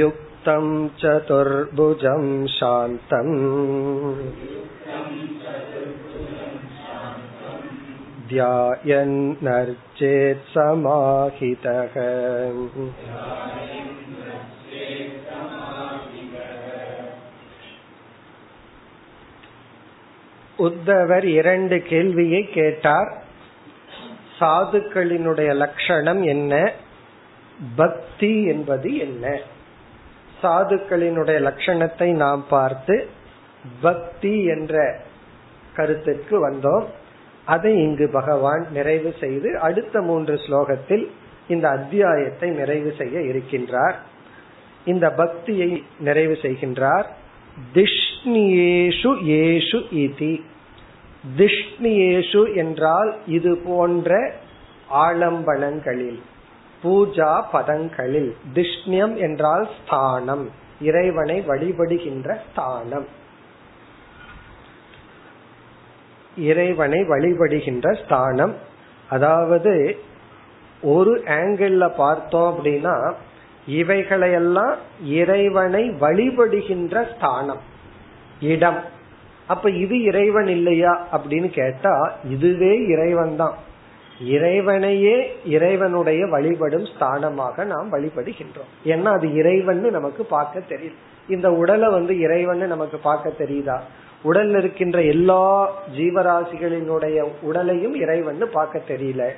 युक्तं 0.00 0.66
चतुर्भुजं 1.00 2.24
शान्तम् 2.56 3.34
ध्यायन्नर्चेत् 8.30 10.48
समाहितः 10.54 11.94
உத்தவர் 20.61 21.23
இரண்டு 21.23 21.81
கேள்வியை 21.81 22.49
கேட்டார். 22.49 23.23
சாதுக்களினுடைய 24.39 25.55
லட்சணம் 25.55 26.23
என்ன? 26.23 26.71
பக்தி 27.75 28.43
என்பது 28.43 28.97
என்ன? 28.97 29.39
சாதுக்களினுடைய 30.41 31.39
லட்சணத்தை 31.39 32.11
நாம் 32.13 32.45
பார்த்து 32.49 33.09
பக்தி 33.81 34.43
என்ற 34.43 35.01
கருத்துக்கு 35.75 36.51
வந்தோம். 36.51 36.85
அதை 37.45 37.75
இங்கு 37.75 38.09
பகவான் 38.13 38.67
நிறைவு 38.71 39.15
செய்து 39.19 39.59
அடுத்த 39.59 40.01
மூன்று 40.01 40.33
ஸ்லோகத்தில் 40.33 41.07
இந்த 41.47 41.69
அத்தியாயத்தை 41.69 42.49
நிறைவு 42.49 42.93
செய்ய 42.97 43.19
இருக்கின்றார். 43.19 43.93
இந்த 44.85 45.09
பக்தியை 45.09 45.83
நிறைவு 45.99 46.37
செய்கின்றார். 46.41 47.05
திஷ்ணியேஷு 47.73 49.11
ஏஷு 49.25 49.79
இதி. 49.95 50.41
திஷ்ணியேஷு 51.37 52.55
என்றால் 52.55 53.15
இது 53.25 53.61
போன்ற 53.65 54.33
ஆலம்பனங்களில் 54.93 56.21
பூஜா 56.83 57.43
பதங்களில். 57.51 58.35
திஷ்ணியம் 58.53 59.15
என்றால் 59.15 59.69
ஸ்தானம் 59.77 60.49
இறைவனை 60.81 61.43
வழிபடுகின்ற 61.47 62.37
ஸ்தானம். 62.49 63.07
இறைவனை 66.35 66.99
வழிபடுகின்ற 66.99 68.03
ஸ்தானம். 68.03 68.55
அதாவது 69.09 69.99
ஒரு 70.81 71.23
ஆங்கிள் 71.25 71.95
பார்த்தோம் 71.95 72.49
அப்படின்னா 72.53 73.13
இவைகளையெல்லாம் 73.67 74.75
இறைவனை 75.03 75.89
வழிபடுகின்ற 75.89 77.15
ஸ்தானம் 77.15 77.61
இடம். 78.39 78.99
அப்ப 79.47 79.69
இது 79.69 80.03
இறைவன் 80.03 80.47
இல்லையா 80.47 81.07
அப்படின்னு 81.11 81.49
கேட்டா 81.49 82.13
இதுவே 82.29 82.85
இறைவன் 82.85 83.35
தான் 83.35 83.53
இறைவனையே 84.21 85.27
இறைவனுடைய 85.45 86.27
வழிபடும் 86.27 86.85
ஸ்தானமாக 86.85 87.63
நாம் 87.65 87.93
வழிபடுகின்றோம். 87.93 88.71
ஏன்னா 88.85 89.03
அது 89.03 89.33
இறைவன் 89.33 89.89
நமக்கு 89.89 90.25
பார்க்க 90.25 90.59
தெரியும். 90.59 90.95
இந்த 91.27 91.51
உடலை 91.51 91.89
வந்து 91.89 92.19
இறைவன் 92.19 92.67
நமக்கு 92.67 92.97
பார்க்க 92.97 93.43
தெரியுதா? 93.45 93.79
உடல்ல 94.23 94.57
இருக்கின்ற 94.57 95.01
எல்லா 95.01 95.73
ஜீவராசிகளினுடைய 95.97 97.25
உடலையும் 97.41 97.95
இறைவன் 97.95 98.49
பார்க்க 98.51 98.81
தெரியல. 98.87 99.29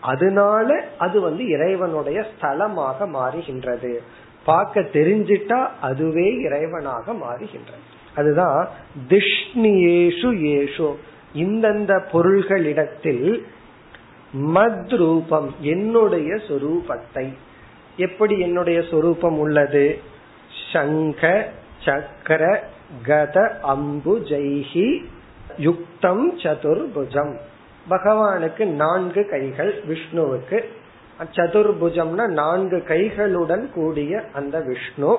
அதனால 0.00 0.84
அது 0.98 1.20
வந்து 1.20 1.46
இறைவனுடைய 1.46 2.20
ஸ்தலமாக 2.20 3.06
மாறுகின்றது. 3.14 3.98
பார்க்க 4.44 4.80
தெரிஞ்சிட்டா 4.80 5.68
அதுவே 5.80 6.32
இறைவனாக 6.32 7.04
மாறுகின்றது. 7.06 7.91
அதுதான் 8.14 8.68
திஷ்ணியேஷு 9.08 10.30
ஏஷு. 10.56 10.94
இந்தந்த 11.34 12.00
பொருள்களிடத்தில் 12.12 13.42
மத்ரூபம் 14.36 15.50
என்னுடைய 15.60 16.34
சொரூபத்தை. 16.34 17.36
எப்படி 17.96 18.38
என்னுடைய 18.38 18.82
சொரூபம் 18.90 19.38
உள்ளது? 19.38 19.98
சங்க 20.72 21.48
சக்கர 21.84 22.64
கத 23.06 23.60
அம்பு 23.60 24.18
ஜெய்ஹி 24.18 25.04
யுக்தம் 25.56 26.38
சதுர்புஜம். 26.38 27.36
பகவானுக்கு 27.90 28.64
நான்கு 28.64 29.28
கைகள் 29.30 29.84
விஷ்ணுவுக்கு. 29.88 30.64
சதுர்புஜம்னா 31.32 32.26
நான்கு 32.26 32.82
கைகளுடன் 32.88 33.70
கூடிய 33.70 34.24
அந்த 34.32 34.60
விஷ்ணு. 34.60 35.16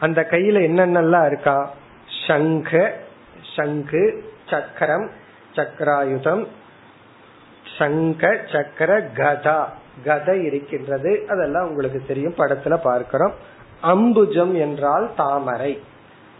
அந்த 0.00 0.26
கையில 0.30 0.58
என்னென்னலாம் 0.68 1.26
இருக்கா? 1.26 1.74
சங்க 2.26 2.94
சங்கு 3.56 4.32
சக்கரம் 4.46 5.10
சக்கராயுதம் 5.56 6.46
சங்க 7.78 8.40
சக்கர 8.52 9.02
கதா. 9.02 9.72
கதை 10.04 10.44
இருக்கின்றது. 10.44 11.24
அதெல்லாம் 11.28 11.68
உங்களுக்கு 11.68 12.02
தெரியும். 12.06 12.34
படத்துல 12.34 12.76
பார்க்கிறோம். 12.82 13.32
அம்புஜம் 13.82 14.58
என்றால் 14.58 15.10
தாமரை. 15.16 15.80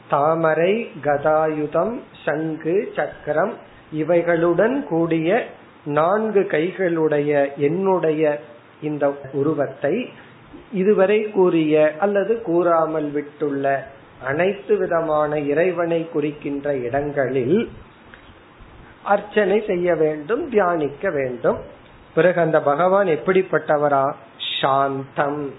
தாமரை 0.09 0.90
கதாயுதம் 1.05 2.00
சங்கு 2.24 2.92
சக்கரம் 2.96 3.52
இவைகளுடன் 3.96 4.83
கூடிய 4.83 5.46
நான்கு 5.85 6.40
கைகளுடைய 6.40 7.57
என்னுடைய 7.57 8.40
இந்த 8.83 9.14
உருவத்தை 9.33 10.12
இதுவரை 10.72 11.31
கூறிய 11.31 11.94
அல்லது 11.98 12.42
கூறாமல் 12.42 13.11
விட்டுள்ள 13.12 13.83
அனைத்து 14.24 14.76
விதமான 14.76 15.38
இறைவனை 15.38 16.09
குறிக்கின்ற 16.09 16.76
இடங்களில் 16.76 17.70
அர்ச்சனை 19.05 19.64
செய்ய 19.66 19.94
வேண்டும் 19.94 20.50
தியானிக்க 20.50 21.11
வேண்டும். 21.11 21.59
பிறகு 22.14 22.40
அந்த 22.40 22.62
பகவான் 22.62 23.07
எப்படிப்பட்டவரா? 23.07 24.12
சாந்தம். 24.61 25.52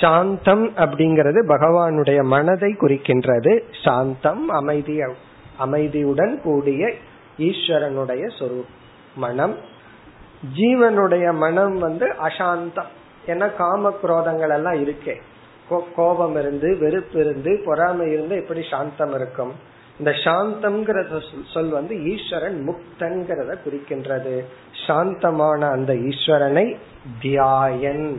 சாந்தம் 0.00 0.68
அப்படிங்கிறது 0.76 1.46
பகவானுடைய 1.46 2.22
மனதை 2.22 2.76
குறிக்கின்றது. 2.80 3.62
சாந்தம் 3.84 4.48
அமைதி 4.48 5.00
அமைதியுடன் 5.58 6.40
கூடிய 6.40 6.92
ஈஸ்வரனுடைய 7.38 8.26
சொரூப் 8.38 8.66
மனம். 9.16 9.56
ஜீவனுடைய 10.56 11.34
மனம் 11.34 11.78
வந்து 11.78 12.06
அசாந்தம். 12.06 12.90
ஏன்னா 13.26 13.56
காம 13.56 13.94
குரோதங்கள் 14.02 14.52
எல்லாம் 14.52 14.88
இருக்கே. 14.88 15.16
கோபம் 15.68 16.36
இருந்து 16.36 16.78
வெறுப்பு 16.78 17.20
இருந்து 17.20 17.62
பொறாமை 17.64 18.12
இருந்து 18.12 18.36
எப்படி 18.36 18.62
சாந்தம் 18.70 19.14
இருக்கும்? 19.14 19.52
இந்த 19.98 20.10
சாந்தம்ங்கிறத 20.10 21.20
சொல் 21.52 21.68
வந்து 21.68 22.04
ஈஸ்வரன் 22.04 22.58
முக்தங்கிறத 22.68 23.56
குறிக்கின்றது. 23.64 24.44
சாந்தமான 24.86 25.66
அந்த 25.66 25.94
ஈஸ்வரனை 25.94 26.76
தியாயன் 27.22 28.16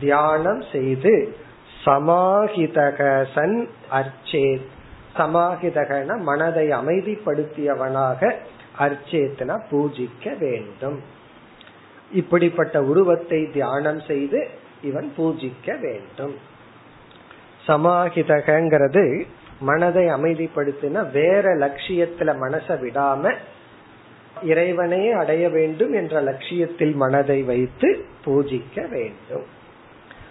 தியானம் 0.00 0.62
செய்து 0.72 1.36
சமாஹிதக 1.84 3.24
சன் 3.34 3.68
அர்ச்சேத். 3.92 4.66
சமாஹிதகன 5.16 6.18
மனதை 6.18 6.68
அமைதிப்படுத்தியவனாக 6.68 8.34
அர்ச்சேத்தன 8.78 9.60
பூஜிக்க 9.70 10.38
வேண்டும். 10.38 11.00
இப்படிப்பட்ட 12.12 12.82
உருவத்தை 12.82 13.50
தியானம் 13.52 14.00
செய்து 14.00 14.48
இவன் 14.82 15.12
பூஜிக்க 15.16 15.80
வேண்டும். 15.80 16.34
சமாஹிதகங்கிறது 17.70 19.24
மனதை 19.60 20.06
அமைதிப்படுத்தின 20.06 21.10
வேற 21.10 21.54
லட்சியத்துல 21.54 22.34
மனசை 22.42 22.76
விடாம 22.82 23.34
இறைவனையே 24.42 25.10
அடைய 25.10 25.48
வேண்டும் 25.48 25.92
என்ற 25.92 26.20
லட்சியத்தில் 26.20 26.94
மனதை 26.94 27.42
வைத்து 27.42 28.04
பூஜிக்க 28.24 28.88
வேண்டும். 28.88 29.46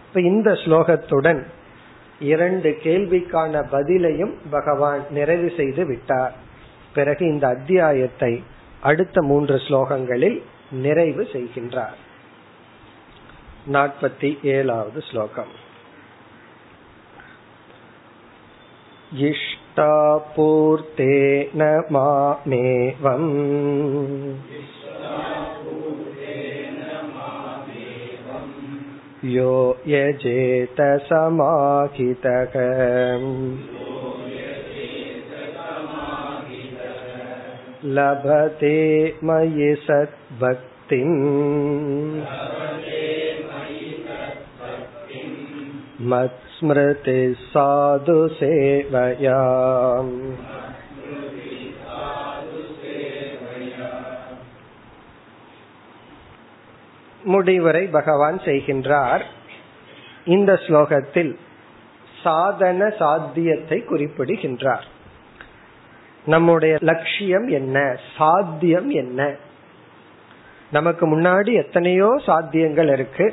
இப்ப 0.08 0.22
இந்த 0.22 0.52
ஸ்லோகத்துடன் 0.52 1.44
இரண்டு 2.20 2.70
கேள்விக்கான 2.84 3.64
பதிலையும் 3.72 4.34
பகவான் 4.50 5.04
நிறைவு 5.10 5.52
செய்து 5.58 5.86
விட்டார். 5.86 6.34
பிறகு 6.94 7.26
இந்த 7.26 7.48
அத்தியாயத்தை 7.48 8.44
அடுத்த 8.82 9.22
மூன்று 9.22 9.56
ஸ்லோகங்களில் 9.56 10.42
நிறைவு 10.72 11.24
செய்கின்றார். 11.24 11.98
நாற்பத்தி 13.74 14.38
ஏழாவது 14.44 15.02
ஸ்லோகம். 15.02 15.59
इष्टापूर्तेन 19.29 19.85
मामेवम् 21.93 23.29
यो 29.35 29.53
यजेत 29.89 30.81
समाहितः 31.09 32.57
लभते 37.97 38.77
मयि 39.25 39.75
सद्भक्तिम् 39.87 41.19
मत्स्मृति 46.59 47.21
साधु 47.53 48.19
सेवया 48.39 49.39
முடிவரை 57.23 57.83
பகவான் 57.89 58.39
செய்கின்றார் 58.45 59.23
இந்த 60.27 60.53
ஸ்லோகத்தில் 60.67 61.33
சாதன 62.23 62.89
சாத்தியத்தை 62.99 63.79
குறிப்பிடுகின்றார் 63.85 64.87
நம்முடைய 66.25 66.75
லட்சியம் 66.81 67.47
என்ன 67.51 67.79
சாத்தியம் 68.17 68.91
என்ன 68.95 69.21
நமக்கு 70.71 71.07
முன்னாடி 71.07 71.53
எத்தனையோ 71.55 72.11
சாத்தியங்கள் 72.27 72.91
இருக்கு 72.93 73.27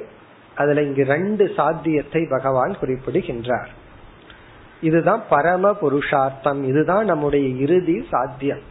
அதுல 0.57 0.83
இங்கு 0.83 1.05
ரெண்டு 1.05 1.53
சாத்தியத்தை 1.57 2.27
பகவான் 2.31 2.79
குறிப்பிடுகின்றார். 2.79 3.71
இதுதான் 4.81 5.23
பரம 5.29 5.73
புருஷார்த்தம். 5.73 6.65
இதுதான் 6.65 7.05
நம்முடைய 7.05 7.49
இறுதி 7.49 8.07
சாத்தியம். 8.11 8.65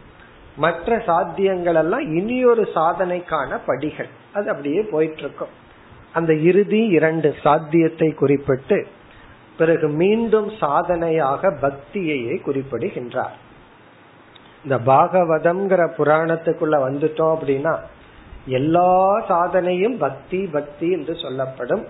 மற்ற 0.56 0.96
சாத்தியங்கள் 1.06 1.74
எல்லாம் 1.74 2.14
இனியொரு 2.14 2.68
சாதனைக்கான 2.74 3.58
படிகள். 3.66 4.08
அது 4.34 4.48
அப்படியே 4.48 4.82
போயிட்டு 4.82 5.18
இருக்கும் 5.18 5.54
அந்த 6.12 6.34
இறுதி 6.34 6.86
இரண்டு 6.86 7.34
சாத்தியத்தை 7.42 8.12
குறிப்பிட்டு 8.12 8.86
பிறகு 9.58 9.88
மீண்டும் 9.88 10.50
சாதனையாக 10.60 11.50
பக்தியையே 11.50 12.40
குறிப்பிடுகின்றார். 12.40 13.36
இந்த 14.64 14.92
பாகவதம்ங்கிற 14.92 15.82
புராணத்துக்குள்ள 15.98 16.76
வந்துட்டோம் 16.86 17.32
அப்படின்னா 17.34 17.78
எல்லா 18.46 19.20
சாதனையும் 19.28 19.98
பக்தி 19.98 20.48
பக்தி 20.52 20.90
என்று 20.90 21.16
சொல்லப்படும். 21.22 21.86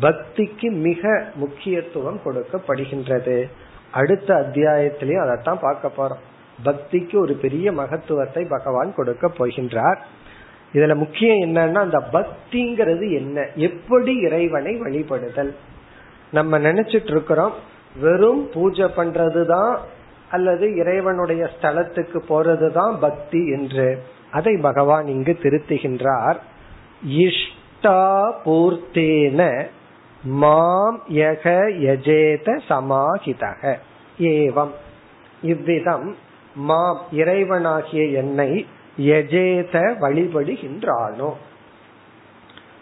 பக்திக்கு 0.00 0.70
மிக 0.70 1.24
முக்கியத்துவம் 1.34 2.20
கொடுக்கப்படுகின்றது. 2.24 3.48
அடுத்த 3.92 4.34
அத்தியாயத்திலையும் 4.34 5.22
அதைத்தான் 5.22 5.58
பார்க்க 5.60 5.90
போறோம். 5.96 6.28
பக்திக்கு 6.64 7.16
ஒரு 7.16 7.34
பெரிய 7.34 7.72
மகத்துவத்தை 7.72 8.46
பகவான் 8.48 8.94
கொடுக்க 8.94 9.30
போகின்றார். 9.38 9.96
இதுல 10.72 10.94
முக்கியம் 10.94 11.36
என்னன்னா 11.36 11.72
அந்த 11.72 11.98
பக்திங்கிறது 12.12 13.16
என்ன? 13.16 13.48
எப்படி 13.54 14.14
இறைவனை 14.14 14.80
வழிபடுதல்? 14.80 15.54
நம்ம 16.32 16.58
நினைச்சிட்டு 16.58 17.10
இருக்கிறோம் 17.10 17.52
வெறும் 18.00 18.50
பூஜை 18.52 18.86
பண்றதுதான் 18.96 19.76
அல்லது 20.30 20.76
இறைவனுடைய 20.76 21.50
ஸ்தலத்துக்கு 21.60 22.22
போறதுதான் 22.28 22.98
பக்தி 23.00 23.46
என்று. 23.46 24.02
அதை 24.30 24.54
பகவான் 24.56 25.06
இங்கு 25.06 25.38
திருத்துகின்றார். 25.42 26.38
இஷ்டா 27.24 28.00
பூர்த்தேன 28.44 29.40
மாம் 30.22 30.98
யக 31.14 31.46
யஜேத 31.86 32.48
சமாஹிதக 32.68 33.62
ஏவம். 34.18 34.74
இவ்விதம் 35.42 36.08
மாம் 36.54 37.00
இறைவனாகிய 37.12 38.02
என்னை 38.12 38.50
யஜேத 38.98 39.76
வழிபடுகின்றானோ. 40.00 41.30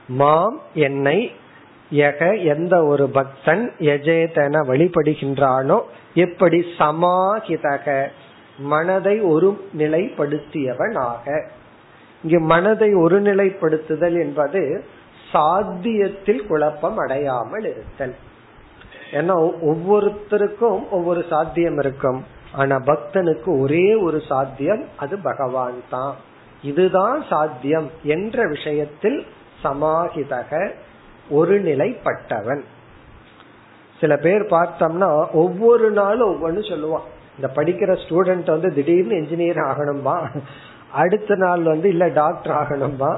மாம் 0.08 0.58
என்னை 0.74 1.18
யக 1.90 2.20
எந்த 2.44 2.74
ஒரு 2.84 3.04
பக்தன் 3.08 3.64
யஜேதன 3.80 4.54
வழிபடுகின்றானோ 4.70 5.78
எப்படி 6.14 6.58
சமாஹிதக 6.78 7.86
மனதை 8.58 9.20
ஒரு 9.20 9.68
நிலைப்படுத்தியவனாக. 9.78 11.46
இங்கு 12.22 12.40
மனதை 12.40 12.94
ஒருநிலைப்படுத்துதல் 12.94 14.20
என்பது 14.20 14.84
சாத்தியத்தில் 15.32 16.46
குழப்பம் 16.46 16.96
அடையாமல் 16.96 17.64
இருத்தல். 17.64 18.14
ஏன்னா 19.10 19.52
ஒவ்வொருத்தருக்கும் 19.66 20.88
ஒவ்வொரு 20.90 21.24
சாத்தியம் 21.28 21.78
இருக்கும். 21.78 22.24
ஆனா 22.52 22.76
பக்தனுக்கு 22.76 23.60
ஒரே 23.60 23.94
ஒரு 23.94 24.22
சாத்தியம் 24.28 24.84
அது 24.96 25.18
பகவான் 25.18 25.82
தான். 25.90 26.16
இதுதான் 26.62 27.24
சாத்தியம் 27.28 27.90
என்ற 28.02 28.48
விஷயத்தில் 28.48 29.26
சமாஹிதக 29.64 30.72
ஒரு 31.30 31.62
நிலைப்பட்டவன். 31.62 32.60
சில 34.00 34.16
பேர் 34.16 34.42
பார்த்தோம்னா 34.42 35.30
ஒவ்வொரு 35.32 35.90
நாளும் 35.90 36.32
ஒவ்வொன்னு 36.32 36.60
சொல்லுவான். 36.60 37.16
இந்த 37.38 37.48
படிக்கிற 37.54 37.90
ஸ்டூடெண்ட் 38.04 38.48
வந்து 38.50 38.70
திடீர்னு 38.74 39.16
என்ஜினியர் 39.16 39.60
ஆகணும்பா? 39.70 40.16
அடுத்த 40.92 41.36
நாள் 41.36 41.62
வந்து 41.62 41.88
இல்ல 41.88 42.08
டாக்டர் 42.08 42.54
ஆகணும்பா? 42.54 43.16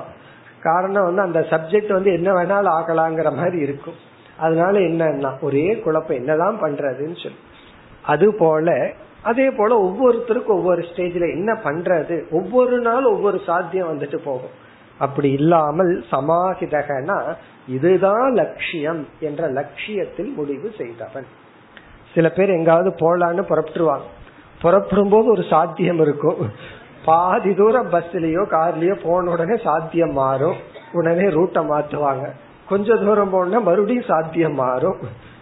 காரணம் 0.61 1.05
வந்து 1.05 1.23
அந்த 1.23 1.41
சப்ஜெக்ட் 1.41 1.93
வந்து 1.93 2.13
என்ன 2.13 2.31
வேணாலும் 2.33 2.75
ஆகலாங்கிற 2.79 3.37
மாதிரி 3.37 3.59
இருக்கும். 3.59 3.99
அதனால 4.39 4.79
என்னன்னா 4.79 5.31
ஒரே 5.41 5.79
குழப்பம் 5.79 6.17
என்னதான் 6.17 6.59
பண்றதுன்னு 6.63 7.19
சொல்லி. 7.23 7.41
அது 8.03 8.35
போல 8.35 8.93
அதே 9.23 9.51
போல 9.51 9.73
ஒவ்வொருத்தருக்கும் 9.83 10.59
ஒவ்வொரு 10.59 10.83
ஸ்டேஜ்ல 10.83 11.27
என்ன 11.33 11.53
பண்றது? 11.65 12.17
ஒவ்வொரு 12.31 12.81
நாள் 12.81 13.05
ஒவ்வொரு 13.05 13.41
சாத்தியம் 13.47 13.91
வந்துட்டு 13.93 14.17
போகும். 14.17 14.55
அப்படி 14.99 15.33
இல்லாமல் 15.33 16.05
சமாஹிதகனா 16.11 17.19
இதுதான் 17.67 18.33
லட்சியம் 18.33 19.07
என்ற 19.21 19.49
லட்சியத்தில் 19.49 20.33
முடிவு 20.37 20.71
செய்தவன். 20.79 21.27
சில 22.15 22.29
பேர் 22.29 22.51
எங்காவது 22.51 22.91
போலான்னு 22.91 23.43
புறப்பட்டுருவாங்க. 23.51 24.07
புறப்படும் 24.63 25.09
போது 25.09 25.27
ஒரு 25.31 25.43
சாத்தியம் 25.51 26.01
இருக்கும். 26.01 26.51
பாதி 27.05 27.55
தூரம் 27.55 27.93
பஸ்லயோ 27.93 28.43
கார்லயோ 28.51 28.95
போன 29.03 29.31
உடனே 29.31 29.57
சாத்தியம் 29.57 30.13
மாறும். 30.13 30.57
உடனே 30.93 31.27
ரூட்டை 31.27 31.63
மாத்துவாங்க. 31.73 32.31
கொஞ்ச 32.67 32.95
தூரம் 32.95 33.31
போனா 33.31 33.59
மறுபடியும் 33.59 34.05
சாத்தியம் 34.05 34.55
மாறும். 34.55 34.99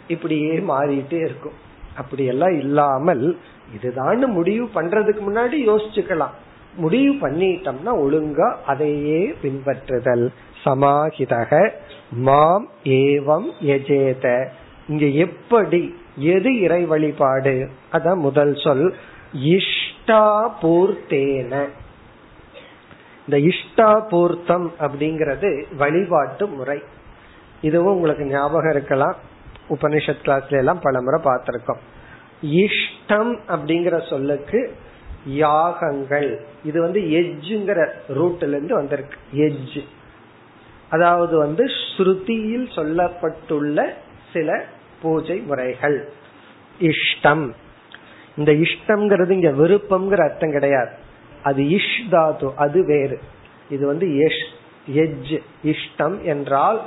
இப்படியே 0.09 0.53
மாறிட்டே 0.59 1.21
இருக்கும். 1.25 1.57
அப்படி 1.97 2.25
எல்லாம் 2.25 2.59
இல்லாமல் 2.59 3.39
இதுதான் 3.75 4.27
முடிவு 4.27 4.71
பண்றதுக்கு 4.75 5.23
முன்னாடி 5.29 5.57
யோசிச்சுக்கலாம். 5.67 6.37
முடிவு 6.77 7.29
பண்ணிட்டோம்னா 7.29 7.93
ஒழுங்கா 8.05 8.55
அதையே 8.67 9.35
பின்பற்றுதல். 9.43 10.29
சமாஹிதக 10.65 11.71
மாம் 12.11 12.69
ஏவம் 12.85 13.49
எஜேத 13.63 14.47
இங்க 14.89 15.07
எப்படி 15.07 15.95
எது 16.19 16.61
இறை 16.61 16.85
வழிபாடு? 16.85 17.69
அதான் 17.93 18.17
முதல் 18.17 18.55
சொல். 18.55 18.95
இஷ்டா 19.43 20.51
பூர்த்தேன. 20.63 21.69
இந்த 23.29 23.55
இஷ்டா 23.55 24.09
பூர்த்தம் 24.09 24.73
வழிபாட்டு 25.77 26.47
முறை. 26.47 26.83
இதுவும் 27.61 27.95
உங்களுக்கு 27.95 28.25
ஞாபகம் 28.25 28.71
இருக்கலாம். 28.71 29.17
உபனிஷத் 29.69 30.17
கிளாஸ்ல 30.25 30.57
எல்லாம் 30.57 30.79
பல 30.83 31.03
முறை 31.03 31.23
பார்த்திருக்கோம். 31.25 31.79
இஷ்டம் 32.43 33.39
அப்படிங்கிற 33.49 34.09
சொல்லுக்கு 34.09 34.77
யாகங்கள். 35.27 36.47
இது 36.65 36.81
வந்து 36.81 37.01
எஜ்ஜுங்கிற 37.01 37.89
ரூட்ல 38.09 38.49
இருந்து 38.49 38.75
வந்திருக்கு. 38.75 39.17
எஜ் 39.35 39.85
அதாவது 40.91 41.39
வந்து 41.39 41.65
ஸ்ருதியில் 41.65 42.67
சொல்லப்பட்டுள்ள 42.77 43.89
சில 44.33 44.65
பூஜை 45.03 45.39
முறைகள் 45.39 46.13
இஷ்டம். 46.81 47.53
இந்த 48.37 48.53
இஷ்டம்ங்கிறது 48.53 49.31
இங்க 49.31 49.51
விருப்பம்ங்கிற 49.51 50.31
அர்த்தம் 50.31 50.51
கிடையாது. 50.51 50.91
அது 51.43 51.63
இஷ் 51.63 52.09
தாது 52.11 52.53
அது 52.57 52.85
வேறு. 52.85 53.21
இது 53.71 53.87
வந்து 53.87 54.07
எஜ் 54.87 55.43
இஷ்டம் 55.65 56.23
என்றால் 56.23 56.81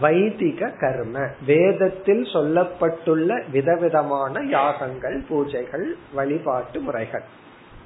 வைதிக 0.00 0.68
கர்ம. 0.80 1.28
வேதத்தில் 1.46 2.22
சொல்லப்பட்டுள்ள 2.22 3.50
விதவிதமான 3.50 4.44
யாகங்கள் 4.44 5.24
பூஜைகள் 5.30 5.86
வழிபாட்டு 6.14 6.80
முறைகள். 6.80 7.22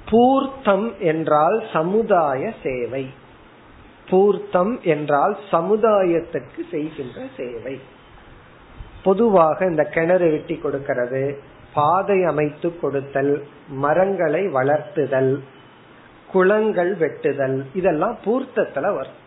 பூர்த்தம் 0.09 0.97
என்றால் 0.99 1.63
சமுதாய 1.73 2.53
சேவை. 2.63 3.09
பூர்த்தம் 4.09 4.81
என்றால் 4.81 5.37
சமுதாயத்துக்கு 5.51 6.61
செய்கின்ற 6.71 7.21
சேவை. 7.37 7.79
பொதுவாக 9.07 9.65
இந்த 9.71 9.83
கிணறு 9.95 10.27
வெட்டி 10.33 10.55
கொடுக்கிறது. 10.57 11.23
பாதை 11.77 12.19
அமைத்து 12.31 12.69
கொடுத்தல் 12.79 13.33
மரங்களை 13.83 14.41
வளர்த்துதல் 14.57 15.33
குளங்கள் 16.31 16.91
வெட்டுதல் 17.03 17.57
இதெல்லாம் 17.79 18.15
பூர்த்தத்துல 18.25 18.87
வரும். 18.97 19.19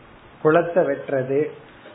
குளத்தை 0.42 0.82
வெட்டுறது 0.90 1.40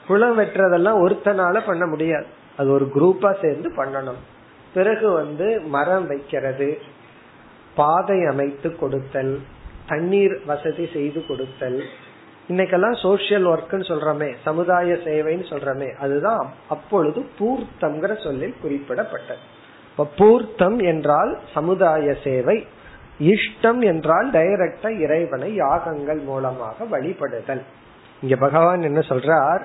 குளம் 0.07 0.37
வெட்டுறதெல்லாம் 0.39 0.99
ஒருத்தனால 1.05 1.61
பண்ண 1.65 1.83
முடியாது. 1.85 2.27
அது 2.57 2.69
ஒரு 2.77 2.85
குரூப்பா 2.95 3.31
சேர்ந்து 3.41 3.69
பண்ணணும். 3.79 4.21
பிறகு 4.77 5.07
வந்து 5.19 5.47
மரம் 5.75 6.07
வைக்கிறது 6.07 6.69
பாதை 7.75 8.19
அமைத்து 8.31 8.69
கொடுத்தல் 8.81 9.33
தண்ணீர் 9.91 10.35
வசதி 10.49 10.85
செய்து 10.93 11.19
கொடுத்தல் 11.27 11.79
இன்னைக்கெல்லாம் 12.49 12.95
சோசியல் 13.03 13.45
ஒர்க்னு 13.51 13.85
சொல்றமே 13.91 14.35
சமுதாய 14.43 14.93
சேவைன்னு 15.05 15.45
சொல்றமே 15.51 15.87
அதுதான் 15.95 16.49
அப்பொழுது 16.69 17.25
பூர்த்தம்ங்கிற 17.39 18.23
சொல்லில் 18.23 18.53
குறிப்பிடப்பட்டது. 18.63 19.41
இப்ப 19.91 20.07
பூர்த்தம் 20.17 20.77
என்றால் 20.83 21.31
சமுதாய 21.53 22.15
சேவை 22.23 22.57
இஷ்டம் 23.19 23.81
என்றால் 23.83 24.31
டைரக்டா 24.31 24.89
இறைவனை 24.99 25.55
யாகங்கள் 25.55 26.17
மூலமாக 26.17 26.85
வழிபடுதல். 26.85 27.63
இங்க 28.21 28.35
பகவான் 28.35 28.81
என்ன 28.81 28.99
சொல்றார்? 28.99 29.61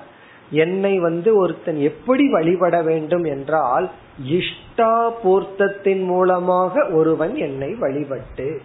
என்னை 0.50 0.98
வந்து 0.98 1.30
ஒருத்தன் 1.36 1.80
எப்படி 1.80 2.30
வழிபட 2.30 2.82
வேண்டும் 2.82 3.24
என்றால் 3.24 3.90
இஷ்டா 4.30 4.92
பூர்த்தத்தின் 5.24 6.04
மூலமாக 6.04 6.86
ஒருவன் 6.88 7.34
என்னை 7.36 7.74
வழிபட்டு. 7.74 8.60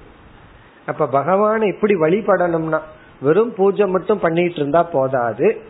அப்ப 0.86 1.08
பகவானை 1.08 1.67
எப்படி 1.67 1.95
வழிபடணும்னா 1.95 2.80
வெறும் 3.21 3.54
பூஜை 3.54 3.86
மட்டும் 3.88 4.19
பண்ணிட்டு 4.19 4.56
இருந்தா 4.56 4.84
போதாது. 4.84 5.62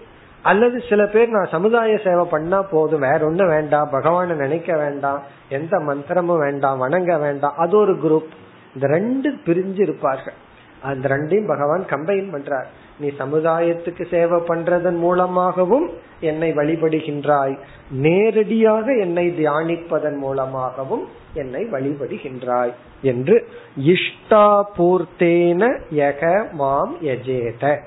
அல்லது 0.41 0.83
சில 0.89 1.05
பேர் 1.05 1.29
நான் 1.29 1.47
சமுதாய 1.51 1.97
சேவை 1.97 2.25
பண்ணா 2.25 2.61
போதும் 2.61 2.99
வேற 2.99 3.17
ஒண்ணு 3.17 3.47
வேண்டாம் 3.47 3.91
பகவான 3.91 4.35
நினைக்க 4.35 4.77
வேண்டாம் 4.77 5.21
எந்த 5.49 5.77
மந்திரமும் 5.77 6.39
வேண்டாம் 6.39 6.77
வணங்க 6.77 7.17
வேண்டாம் 7.17 7.53
அது 7.57 7.77
ஒரு 7.77 7.93
குரூப் 7.93 8.33
இந்த 8.75 8.87
ரெண்டு 8.87 9.29
பிரிஞ்சு 9.45 9.81
இருப்பார்கள். 9.81 10.33
அந்த 10.81 11.09
ரெண்டையும் 11.09 11.47
பகவான் 11.47 11.83
கம்பைன் 11.89 12.33
பண்றார். 12.35 12.65
நீ 12.99 13.07
சமுதாயத்துக்கு 13.07 14.09
சேவை 14.09 14.41
பண்றதன் 14.47 14.97
மூலமாகவும் 14.97 15.89
என்னை 16.19 16.51
வழிபடுகின்றாய். 16.51 17.57
நேரடியாக 17.91 18.93
என்னை 18.93 19.27
தியானிப்பதன் 19.29 20.17
மூலமாகவும் 20.17 21.07
என்னை 21.33 21.65
வழிபடுகின்றாய் 21.65 22.73
என்று 23.01 23.47
இஷ்டா 23.85 24.63
பூர்த்தேன 24.77 25.79
யக 25.95 26.51
மாம் 26.51 26.97
யஜேத. 27.01 27.79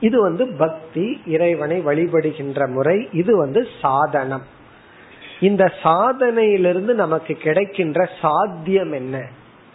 இது 0.00 0.20
வந்து 0.20 0.46
பக்தி 0.46 1.20
இறைவனை 1.26 1.84
வழிபடுகின்ற 1.84 2.68
முறை 2.68 3.08
இது 3.12 3.36
வந்து 3.36 3.66
சாதனம். 3.80 4.42
இந்த 5.40 5.72
சாதனையிலிருந்து 5.82 6.94
நமக்கு 6.94 7.34
கிடைக்கின்ற 7.34 8.08
சாத்தியம் 8.20 8.92
என்ன? 8.92 9.24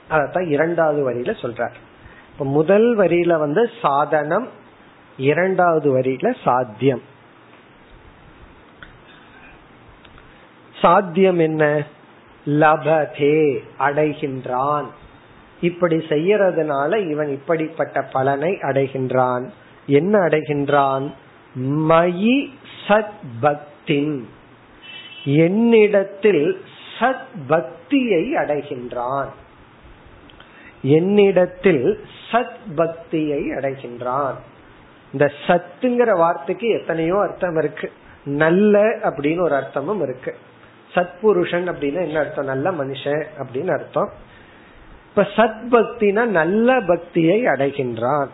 அதத்தான் 0.10 0.48
இரண்டாவது 0.48 1.02
வரியில 1.10 1.34
சொல்றார். 1.42 1.74
இப்ப 2.32 2.46
முதல் 2.46 2.98
வரியில 2.98 3.40
வந்து 3.40 3.70
சாதனம் 3.82 4.48
இரண்டாவது 5.18 6.00
வரியில 6.00 6.36
சாத்தியம். 6.44 7.02
சாத்தியம் 10.82 11.40
என்ன? 11.40 11.86
லபதே 12.46 13.64
அடைகின்றான். 13.80 14.86
இப்படி 15.62 15.96
செய்யறதுனால 15.96 17.10
இவன் 17.10 17.28
இப்படிப்பட்ட 17.28 18.02
பலனை 18.02 18.52
அடைகின்றான். 18.52 19.50
என்ன 19.88 20.20
அடைகின்றான்? 20.20 21.14
மயி 21.66 22.50
சத் 22.88 23.12
பக்தின். 23.42 24.24
என்னிடத்தில் 25.26 26.62
சத் 27.00 27.26
பக்தியை 27.48 28.34
அடைகின்றான். 28.34 29.30
என்னிடத்தில் 30.82 32.04
சத் 32.32 32.76
பக்தியை 32.76 33.40
அடைகின்றான். 33.40 34.34
இந்த 35.14 35.32
சத்துங்கிற 35.48 36.18
வார்த்தைக்கு 36.18 36.70
எத்தனையோ 36.70 37.20
அர்த்தம் 37.20 37.58
இருக்கு. 37.58 37.92
நல்ல 38.24 38.80
அப்படின்னு 38.80 39.42
ஒரு 39.42 39.56
அர்த்தமும் 39.56 40.02
இருக்கு. 40.02 40.36
சத்புருஷன் 40.96 41.74
அப்படின்னா 41.74 42.02
என்ன 42.02 42.20
அர்த்தம்? 42.20 42.46
நல்ல 42.46 42.72
மனுஷன் 42.72 43.24
அப்படின்னு 43.38 43.72
அர்த்தம். 43.72 44.10
இப்ப 45.10 45.28
சத் 45.36 45.64
பக்தினா 45.72 46.26
நல்ல 46.26 46.82
பக்தியை 46.82 47.44
அடைகின்றான். 47.44 48.28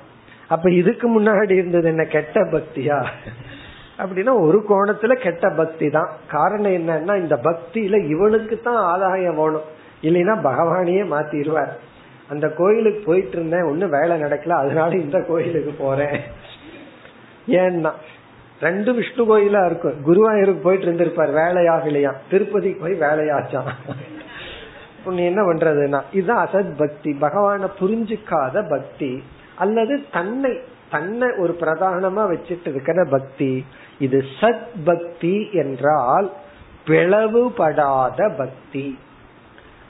அப்ப 0.48 0.72
இதுக்கு 0.72 1.22
முன்னாடி 1.22 1.52
இருந்தது 1.52 1.88
என்ன? 1.88 2.04
கெட்ட 2.04 2.42
பக்தியா? 2.42 3.06
அப்படின்னா 3.98 4.40
ஒரு 4.40 4.64
கோணத்துல 4.70 5.14
கெட்ட 5.14 5.50
பக்தி 5.50 5.90
தான். 5.90 6.10
காரணம் 6.28 6.72
என்னன்னா 6.72 7.18
இந்த 7.18 7.36
பக்தியில 7.36 8.10
இவனுக்கு 8.10 8.60
தான் 8.60 8.76
ஆதாயம் 8.76 9.36
வேணும். 9.36 9.76
இல்லைன்னா 10.02 10.36
பகவானையே 10.38 11.06
மாத்திடுவார். 11.14 11.72
அந்த 12.30 12.50
கோயிலுக்கு 12.50 13.04
போயிட்டு 13.06 13.32
இருந்தேன் 13.32 13.64
ஒன்னும் 13.64 13.90
வேலை 13.90 14.22
நடக்கல. 14.22 14.50
அதனால 14.50 14.96
இந்த 14.96 15.24
கோயிலுக்கு 15.28 15.72
போறேன். 15.72 16.22
ஏன்னா 17.48 17.92
ரெண்டு 18.62 18.94
விஷ்ணு 18.94 19.24
கோயிலா 19.26 19.66
இருக்கும். 19.66 20.06
குருவாயூருக்கு 20.06 20.62
போயிட்டு 20.62 20.86
இருந்திருப்பார். 20.86 21.30
வேலையாகலையா? 21.30 22.14
திருப்பதி 22.30 22.74
போய் 22.74 23.00
வேலையாச்சான் 23.00 23.72
நீ 25.06 25.26
என்ன 25.26 25.42
பண்றதுன்னா 25.42 26.02
இதுதான் 26.12 26.48
அசத் 26.48 26.78
பக்தி. 26.78 27.18
பகவான 27.22 27.68
புரிஞ்சுக்காத 27.80 28.70
பக்தி. 28.70 29.24
அல்லது 29.56 30.06
தன்னை 30.12 30.60
தன்னை 30.92 31.30
ஒரு 31.38 31.58
பிரதானமா 31.60 32.36
வச்சுட்டு 32.36 32.68
இருக்கிற 32.68 33.06
பக்தி. 33.10 33.66
இது 34.00 34.24
சத் 34.40 34.68
பக்தி 34.86 35.50
என்றால் 35.52 36.32
பிளவுபடாத 36.88 38.32
பக்தி. 38.38 39.00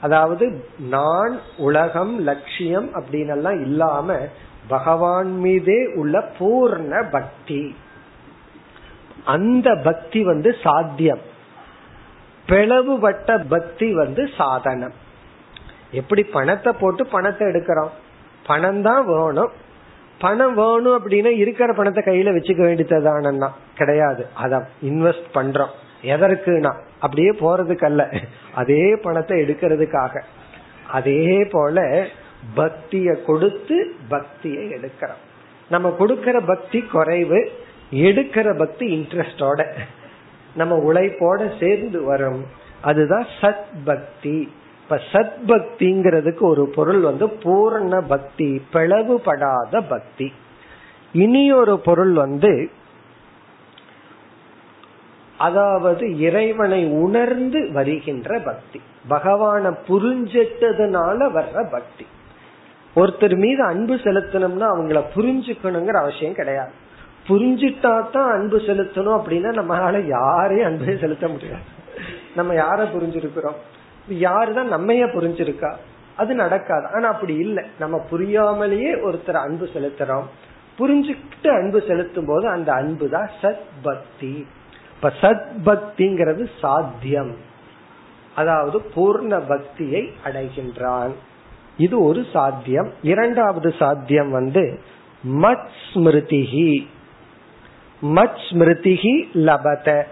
அதாவது 0.00 0.64
நான் 0.78 1.40
உலகம் 1.56 2.20
லட்சியம் 2.20 2.94
அப்படின்னு 2.94 3.28
எல்லாம் 3.28 3.64
இல்லாம 3.64 4.16
பகவான் 4.68 5.32
மீதே 5.38 5.86
உள்ள 5.94 6.30
பூர்ண 6.38 7.10
பக்தி. 7.10 7.76
அந்த 9.24 9.74
பக்தி 9.74 10.24
வந்து 10.24 10.56
சாத்தியம். 10.62 11.20
பிளவுபட்ட 12.46 13.38
பக்தி 13.48 13.94
வந்து 13.94 14.30
சாதனம். 14.36 14.92
எப்படி 15.92 16.22
பணத்தை 16.22 16.72
போட்டு 16.80 17.06
பணத்தை 17.06 17.48
எடுக்கிறோம்? 17.48 17.90
பணம் 18.46 18.82
தான் 18.82 19.06
வேணும். 19.06 19.50
பணம் 20.18 20.54
வேணும் 20.54 20.98
அப்படின்னா 20.98 21.36
இருக்கிற 21.36 21.72
பணத்தை 21.72 22.02
கையில 22.04 22.28
வச்சுக்க 22.28 22.62
வேண்டியதுதானா 22.62 23.48
கிடையாது. 23.74 24.26
அத 24.34 24.68
இன்வெஸ்ட் 24.82 25.28
பண்றோம். 25.34 25.74
எதற்குனா? 26.02 26.74
அப்படியே 26.98 27.30
போறதுக்கு 27.30 27.84
அல்ல 27.84 28.08
அதே 28.54 28.96
பணத்தை 29.02 29.40
எடுக்கிறதுக்காக. 29.40 30.22
அதே 30.90 31.48
போல 31.50 32.06
பக்திய 32.56 33.24
கொடுத்து 33.24 33.94
பக்தியை 34.08 34.68
எடுக்கிறோம். 34.68 35.22
நம்ம 35.70 35.90
கொடுக்கிற 35.90 36.40
பக்தி 36.40 36.80
குறைவு 36.80 37.50
எடுக்கிற 37.92 38.58
பக்தி 38.58 38.86
இன்ட்ரெஸ்டோட 38.98 39.68
நம்ம 40.54 40.92
உழைப்போட 40.92 41.58
சேர்ந்து 41.60 42.04
வரும். 42.04 42.44
அதுதான் 42.80 43.26
சத் 43.40 43.68
பக்தி 43.84 44.52
இப்ப 44.82 45.00
சத் 45.12 45.32
பக்திங்கிறதுக்கு 45.46 46.40
ஒரு 46.40 46.68
பொருள் 46.68 47.00
வந்து 47.00 47.28
பூரண 47.28 48.00
பக்தி 48.00 48.62
பிளவுபடாத 48.72 49.82
பக்தி. 49.88 50.32
இனி 51.12 51.52
ஒரு 51.52 51.78
பொருள் 51.78 52.12
வந்து 52.12 52.70
அதாவது 55.38 56.18
இறைவனை 56.18 56.86
உணர்ந்து 56.86 57.72
வருகின்ற 57.72 58.38
பக்தி. 58.38 58.80
பகவான 59.10 59.76
புரிஞ்சிட்டதுனால 59.88 61.30
வர்ற 61.30 61.70
பக்தி. 61.70 62.06
ஒருத்தர் 62.96 63.36
மீது 63.36 63.62
அன்பு 63.62 63.94
செலுத்தணும்னா 63.94 64.64
அவங்கள 64.64 65.02
புரிஞ்சுக்கணுங்கிற 65.14 65.96
அவசியம் 65.96 66.34
கிடையாது. 66.34 66.70
புரிஞ்சுட்டா 67.28 68.10
தான் 68.10 68.30
அன்பு 68.30 68.58
செலுத்தணும் 68.58 69.20
அப்படின்னா 69.20 69.50
நம்மளால 69.60 70.06
யாரையும் 70.06 70.66
அன்பே 70.66 70.96
செலுத்த 70.96 71.28
முடியாது. 71.28 71.62
நம்ம 72.36 72.54
யார 72.54 72.78
புரிஞ்சிருக்கிறோம்? 72.78 73.56
யாருதான் 74.10 74.72
நம்மைய 74.72 75.06
புரிஞ்சிருக்கா? 75.06 75.74
அது 76.16 76.34
நடக்காது. 76.34 76.86
ஆனா 76.94 77.08
அப்படி 77.08 77.34
இல்லை. 77.34 77.64
நம்ம 77.78 78.06
புரியாமலேயே 78.10 78.94
ஒருத்தர் 78.94 79.42
அன்பு 79.42 79.68
செலுத்துறோம். 79.74 80.24
புரிஞ்சுக்கிட்டு 80.78 81.48
அன்பு 81.48 81.82
செலுத்தும் 81.88 82.26
போது 82.26 82.48
அந்த 82.48 82.72
அன்பு 82.72 83.08
தான் 83.08 83.30
சத் 83.42 83.66
பக்தி 83.82 84.46
இப்ப 85.00 85.12
சத் 85.20 85.46
பக்திங்கிறது 85.64 86.50
சாத்தியம். 86.60 87.36
அதாவது 88.34 88.82
பூர்ண 88.94 89.48
பக்தியை 89.48 90.12
அடைகின்றான். 90.24 91.10
இது 91.76 92.02
ஒரு 92.02 92.26
சாத்தியம். 92.32 92.92
இரண்டாவது 93.02 93.74
சாத்தியம் 93.78 94.30
வந்து 94.30 94.80
மத் 95.28 95.68
ஸ்மிருதிகி 95.94 96.86
மத் 98.02 98.38
ஸ்மிருதிகி 98.50 99.28
லபத. 99.34 100.02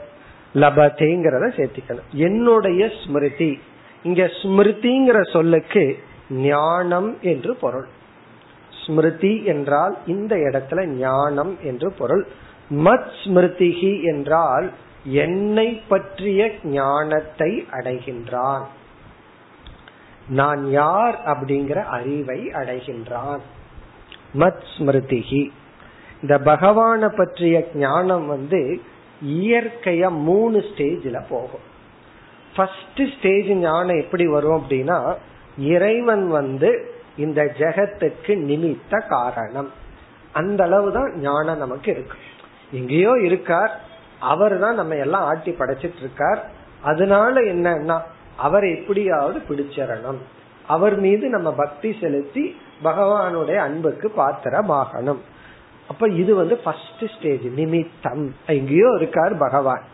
லபதேங்கிறத 0.54 1.46
சேர்த்திக்கணும். 1.56 2.10
என்னுடைய 2.12 2.90
ஸ்மிருதி. 3.04 3.58
இங்க 4.02 4.30
ஸ்மிருதிங்கிற 4.42 5.30
சொல்லுக்கு 5.30 5.98
ஞானம் 6.30 7.18
என்று 7.20 7.56
பொருள். 7.56 7.86
ஸ்மிருதி 8.86 9.44
என்றால் 9.44 9.96
இந்த 10.06 10.36
இடத்துல 10.36 10.84
ஞானம் 10.84 11.58
என்று 11.62 11.92
பொருள். 11.92 12.26
மத் 12.70 13.10
ஸ்மிருதிகி 13.24 14.02
என்றால் 14.02 14.70
என்னை 15.04 15.82
பற்றிய 15.88 16.50
ஞானத்தை 16.64 17.66
அடைகின்றான். 17.70 18.62
நான் 20.28 20.70
யார் 20.70 21.20
அப்படிங்கிற 21.24 21.84
அறிவை 21.84 22.46
அடைகின்றான். 22.46 23.38
மத் 24.34 24.64
ஸ்மிருதிகி 24.78 25.50
இந்த 26.22 26.38
பகவான 26.38 27.16
பற்றிய 27.16 27.68
ஞானம் 27.74 28.26
வந்து 28.26 28.80
இயற்கையா 29.26 30.10
மூணு 30.10 30.58
ஸ்டேஜில் 30.58 31.24
போகும். 31.28 31.74
ஃபர்ஸ்ட் 32.56 33.02
ஸ்டேஜ் 33.18 33.46
ஞானம் 33.46 34.00
எப்படி 34.00 34.26
வரும் 34.26 34.62
அப்படின்னா 34.62 35.14
இறைவன் 35.58 36.28
வந்து 36.28 36.94
இந்த 37.16 37.44
ஜெகத்துக்கு 37.44 38.26
நிமித்த 38.26 39.08
காரணம். 39.08 39.70
அந்த 40.32 40.64
அளவு 40.64 40.92
தான் 40.92 41.18
ஞானம் 41.18 41.58
நமக்கு 41.58 41.92
இருக்கு. 41.92 42.16
எங்கேயோ 42.76 43.12
இருக்கார். 43.22 43.72
அவர் 44.32 44.54
தான் 44.58 44.74
நம்ம 44.74 44.94
எல்லாம் 44.94 45.26
ஆட்டி 45.30 45.52
படைச்சிட்டு 45.58 46.02
இருக்கார். 46.04 46.40
அதனால 46.82 47.34
என்னன்னா 47.52 47.96
அவரை 48.36 48.70
எப்படியாவது 48.76 49.38
பிடிச்சிடணும். 49.48 50.20
அவர் 50.66 50.96
மீது 50.96 51.26
நம்ம 51.28 51.48
பக்தி 51.52 51.90
செலுத்தி 52.00 52.44
பகவானுடைய 52.84 53.56
அன்புக்கு 53.66 54.08
பாத்திரமாகணும். 54.16 55.22
அப்ப 55.88 56.08
இது 56.20 56.32
வந்து 56.34 56.56
ஃபர்ஸ்ட் 56.56 57.04
ஸ்டேஜ் 57.18 57.44
நிமித்தம். 57.56 58.24
எங்கேயோ 58.46 58.88
இருக்கார் 58.96 59.34
பகவான். 59.38 59.84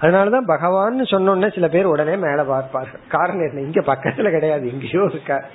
அதனாலதான் 0.00 0.46
பகவான் 0.46 0.96
சொன்னோன்னே 1.12 1.48
சில 1.54 1.68
பேர் 1.68 1.92
உடனே 1.92 2.16
மேல 2.16 2.44
பார்ப்பார்கள். 2.44 3.00
காரணம் 3.08 3.46
என்ன? 3.48 3.60
இங்க 3.60 3.80
பக்கத்துல 3.80 4.30
கிடையாது 4.30 4.64
எங்கேயோ 4.72 5.04
இருக்கார். 5.10 5.46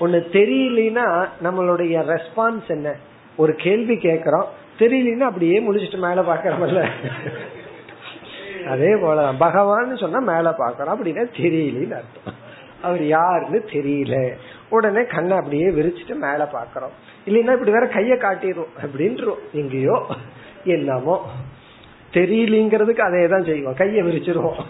ஒண்ணு 0.00 0.20
தெரியலனா 0.36 1.06
நம்மளுடைய 1.44 1.94
ரெஸ்பான்ஸ் 2.12 2.68
என்ன? 2.68 2.94
ஒரு 3.36 3.52
கேள்வி 3.54 3.94
கேக்குறோம் 3.94 4.48
தெரியலன்னா 4.78 5.20
அப்படியே 5.20 5.70
முடிச்சுட்டு 5.70 5.98
மேல 5.98 6.20
பாக்கிறோம்ல 6.20 6.88
அதே 8.68 8.86
போலதான் 8.86 9.34
பகவான் 9.38 9.96
சொன்னா 9.96 10.18
மேல 10.18 10.50
பாக்கிறோம் 10.50 10.96
அப்படின்னா 10.96 11.24
தெரியலன்னு 11.36 11.92
அர்த்தம். 11.92 12.44
அவர் 12.82 13.06
யாருன்னு 13.06 13.64
தெரியல. 13.70 14.34
உடனே 14.68 15.04
கண்ணை 15.04 15.36
அப்படியே 15.36 15.66
விரிச்சிட்டு 15.66 16.14
மேல 16.14 16.48
பாக்கிறோம் 16.52 16.94
இல்லைன்னா 17.26 17.52
இப்படி 17.52 17.70
வேற 17.70 17.86
கைய 17.86 18.18
காட்டிடும் 18.18 18.66
அப்படின்றோம். 18.82 19.38
எங்கேயோ 19.52 20.06
என்னமோ. 20.64 21.30
தெரியலங்கிறதுக்கு 22.12 23.00
அதே 23.00 23.26
தான் 23.26 23.44
செய்வோம். 23.44 23.74
கைய 23.74 24.02
விரிச்சிருவோம். 24.02 24.64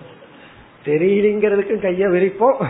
தெரியலங்கிறதுக்கும் 0.84 1.84
கைய 1.86 2.10
விரிப்போம். 2.10 2.64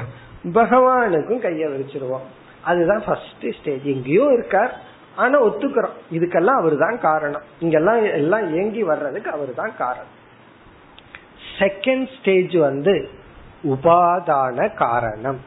பகவானுக்கும் 0.45 1.41
கைய 1.41 1.67
விரிச்சிருவோம். 1.67 2.27
அதுதான் 2.61 3.03
ஃபர்ஸ்ட் 3.07 3.53
ஸ்டேஜ் 3.61 3.83
எங்கேயோ 3.83 4.31
இருக்கார். 4.33 4.81
ஆனா 5.17 5.45
ஒத்துக்கிறோம். 5.45 5.97
இதுக்கெல்லாம் 6.13 6.59
அவர் 6.59 6.77
தான் 6.77 7.01
காரணம். 7.01 7.43
இங்கெல்லாம் 7.61 8.03
எல்லாம் 8.03 8.55
இயங்கி 8.55 8.83
வர்றதுக்கு 8.83 9.31
அவர் 9.31 9.55
தான் 9.55 9.77
காரணம். 9.79 10.15
செகண்ட் 11.59 12.09
ஸ்டேஜ் 12.21 12.57
வந்து 12.57 13.09
உபாதான 13.65 14.75
காரணம். 14.75 15.41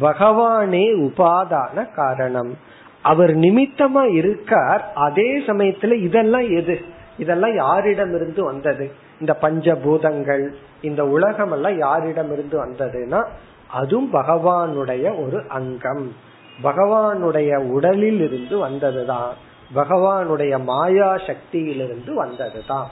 பகவானே 0.00 0.94
உபாதான 1.00 1.94
காரணம். 1.94 2.58
அவர் 3.02 3.36
நிமித்தமா 3.36 4.14
இருக்கார். 4.14 4.92
அதே 4.94 5.38
சமயத்துல 5.38 5.92
இதெல்லாம் 5.92 6.50
எது? 6.56 6.80
இதெல்லாம் 7.18 7.56
யாரிடமிருந்து 7.56 8.40
வந்தது? 8.40 8.90
இந்த 9.20 9.38
பஞ்சபூதங்கள் 9.42 10.48
இந்த 10.80 11.06
உலகம் 11.06 11.52
எல்லாம் 11.52 11.80
யாரிடமிருந்து 11.80 12.66
வந்ததுன்னா 12.66 13.26
அதுவும் 13.70 14.12
பகவானுடைய 14.12 15.26
ஒரு 15.26 15.44
அங்கம். 15.48 16.28
பகவானுடைய 16.62 17.56
உடலில் 17.56 18.20
இருந்து 18.20 18.68
வந்ததுதான். 18.68 19.32
பகவானுடைய 19.74 20.62
மாயா 20.62 21.14
சக்தியிலிருந்து 21.14 22.12
வந்ததுதான். 22.24 22.88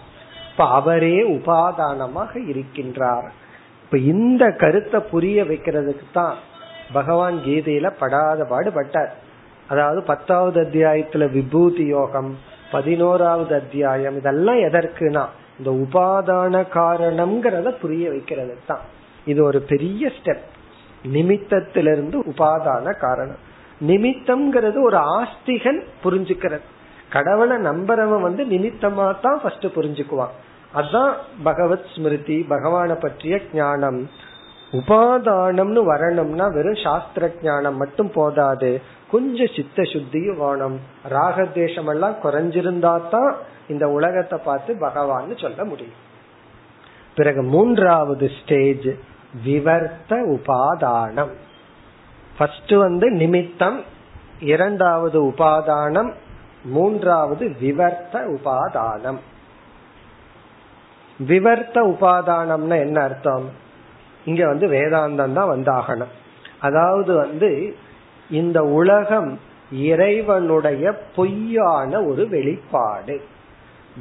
இப்ப 0.51 0.67
அவரே 0.69 1.31
உபாதானமாக 1.31 2.33
இருக்கின்றார். 2.49 3.29
இப்ப 3.83 3.99
இந்த 3.99 4.51
கருத்தை 4.51 5.01
புரிய 5.01 5.43
வைக்கிறதுக்கு 5.43 6.07
தான் 6.13 6.37
பகவான் 6.93 7.37
கீதையில 7.47 7.93
படாத 7.99 8.45
பாடுபட்டார். 8.45 9.11
அதாவது 9.69 10.03
பத்தாவது 10.03 10.61
அத்தியாயத்துல 10.63 11.31
விபூதி 11.31 11.85
யோகம் 11.85 12.39
பதினோராவது 12.71 13.55
அத்தியாயம் 13.55 14.17
இதெல்லாம் 14.17 14.57
எதற்குனா 14.57 15.25
இந்த 15.59 15.71
உபாதான 15.71 16.65
காரணம்ங்கிறத 16.75 17.69
புரிய 17.81 18.09
வைக்கிறது 18.09 18.59
தான் 18.67 18.81
இது 19.25 19.45
ஒரு 19.45 19.61
பெரிய 19.61 20.11
ஸ்டெப் 20.23 20.47
நிமித்தத்திலிருந்து 21.13 22.19
உபாதான 22.27 22.99
காரணம். 22.99 23.47
நிமித்தம்ங்கிறது 23.81 24.83
ஒரு 24.83 24.97
ஆஸ்திகன் 24.97 25.83
புரிஞ்சுக்கிறது 26.05 26.61
கடவுளை 27.11 27.57
நம்புறவன் 27.57 28.21
வந்து 28.21 28.45
நிமித்தமா 28.45 29.21
தான் 29.21 29.41
ஃபர்ஸ்ட் 29.41 29.67
புரிஞ்சுக்குவான். 29.67 30.35
அதுதான் 30.73 31.17
பகவத் 31.43 31.87
ஸ்மிருதி 31.95 32.47
பகவான 32.49 33.01
பற்றிய 33.01 33.41
ஞானம். 33.53 34.11
உபாதானம்னு 34.73 35.85
வரணும்னா 35.85 36.47
வெறும் 36.47 36.75
சாஸ்திர 36.75 37.31
ஞானம் 37.43 37.77
மட்டும் 37.77 38.11
போதாது. 38.13 38.81
கொஞ்சம் 39.11 39.55
சித்த 39.57 39.83
சுத்தியும் 39.83 40.37
வேணும். 40.37 40.81
ராகத்வேஷம் 41.11 41.89
எல்லாம் 41.89 42.17
குறைஞ்சிருந்தா 42.23 43.09
தான் 43.09 43.37
இந்த 43.69 43.89
உலகத்தை 43.89 44.39
பார்த்து 44.45 44.77
பகவான் 44.79 45.37
சொல்ல 45.37 45.65
முடியும். 45.65 46.07
பிறகு 47.15 47.43
மூன்றாவது 47.43 48.31
ஸ்டேஜ் 48.43 48.89
விவர்த்த 49.45 50.11
உபாதானம். 50.11 51.33
ஃபர்ஸ்ட் 52.39 52.73
வந்து 52.73 53.11
நிமித்தம் 53.11 53.83
இரண்டாவது 54.41 55.23
உபாதானம் 55.23 56.13
மூன்றாவது 56.65 57.57
விவர்த்த 57.63 58.13
உபாதானம். 58.13 59.19
விவர்த்த 61.29 61.83
உபாதானம்னா 61.83 62.79
என்ன 62.79 63.03
அர்த்தம்? 63.03 63.51
இங்க 64.25 64.47
வந்து 64.47 64.69
வேதாந்தம் 64.69 65.33
தான் 65.33 65.51
வந்தாகணும். 65.51 66.13
அதாவது 66.61 67.15
வந்து 67.15 67.77
இந்த 68.31 68.65
உலகம் 68.65 69.41
இறைவனுடைய 69.73 70.93
பொய்யான 70.93 72.03
ஒரு 72.03 72.29
வெளிப்பாடு. 72.29 73.23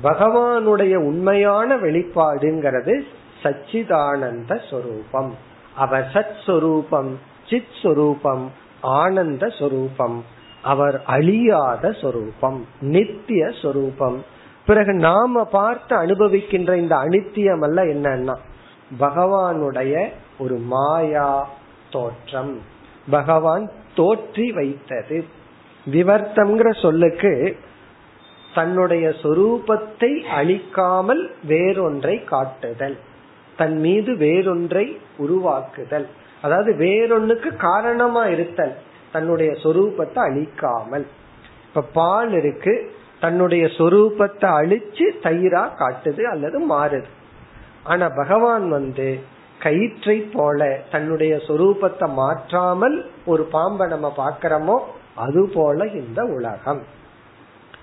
பகவானுடைய 0.03 0.95
உண்மையான 0.95 1.75
வெளிப்பாடுங்கிறது 1.75 3.01
சச்சிதானந்த 3.43 4.69
சொரூபம். 4.69 5.35
அவர் 5.75 6.09
சத் 6.13 6.45
சொரூபம். 6.45 7.26
சித் 7.49 7.75
சொரூபம் 7.83 8.51
ஆனந்த 8.81 9.47
சொரூபம் 9.47 10.23
அவர் 10.61 11.03
அழியாத 11.05 11.91
சொரூபம் 11.91 12.65
நித்திய 12.79 13.51
சொரூபம். 13.61 14.23
பிறகு 14.65 14.93
நாம 14.93 15.43
பார்த்து 15.43 15.95
அனுபவிக்கின்ற 15.95 16.75
இந்த 16.75 16.95
அனித்தியம் 16.95 17.63
அல்ல 17.63 17.85
என்னன்னா 17.85 18.37
பகவானுடைய 18.99 20.09
ஒரு 20.39 20.55
மாயா 20.55 21.49
தோற்றம். 21.91 22.61
பகவான் 23.09 23.71
தோற்றி 23.95 24.53
வைத்தது. 24.53 25.25
விவர்த்தம்ங்கிற 25.91 26.81
சொல்லுக்கு 26.81 27.57
தன்னுடைய 28.53 29.09
சொரூபத்தை 29.09 30.21
அழிக்காமல் 30.21 31.31
வேறொன்றை 31.47 32.23
காட்டுதல். 32.23 32.97
தன் 33.57 33.79
மீது 33.79 34.13
வேறொன்றை 34.13 34.97
உருவாக்குதல். 35.17 36.07
அதாவது 36.41 36.71
வேறொன்னுக்கு 36.73 37.49
காரணமா 37.55 38.23
இருத்தல் 38.25 38.75
தன்னுடைய 39.11 39.51
சொரூபத்தை 39.63 40.19
அழிக்காமல். 40.29 41.05
இப்ப 41.67 41.85
பால் 41.93 42.33
இருக்கு 42.33 42.73
தன்னுடைய 43.19 43.65
சொரூபத்தை 43.65 44.49
அழிச்சு 44.59 45.05
தயிரா 45.23 45.63
காட்டுது 45.79 46.23
அல்லது 46.23 46.57
மாறுது. 46.71 47.09
ஆனா 47.83 48.05
பகவான் 48.09 48.69
வந்து 48.69 49.07
கயிற்றை 49.59 50.17
போல 50.33 50.79
தன்னுடைய 50.91 51.33
சொரூபத்தை 51.47 52.07
மாற்றாமல் 52.13 52.97
ஒரு 53.25 53.43
பாம்பை 53.43 53.87
நம்ம 53.87 54.07
பாக்கிறோமோ 54.17 54.77
அது 55.15 55.49
போல 55.53 55.85
இந்த 55.85 56.21
உலகம். 56.35 56.81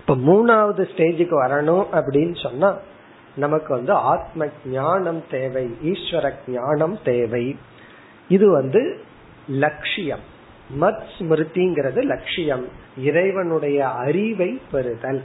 இப்ப 0.00 0.14
மூணாவது 0.14 0.82
ஸ்டேஜுக்கு 0.92 1.36
வரணும் 1.44 1.86
அப்படின்னு 1.92 2.36
சொன்னா 2.42 2.70
நமக்கு 3.36 3.70
வந்து 3.74 3.92
ஆத்ம 3.92 4.46
ஞானம் 4.66 5.22
தேவை 5.30 5.64
ஈஸ்வர 5.82 6.32
ஞானம் 6.46 6.98
தேவை. 7.04 7.44
இது 8.28 8.50
வந்து 8.50 9.00
லட்சியம். 9.48 10.32
மத் 10.80 11.02
ஸ்மிருதிங்கிறது 11.18 12.02
லட்சியம். 12.02 12.68
இறைவனுடைய 12.98 13.88
அறிவை 13.88 14.60
பெறுதல். 14.70 15.24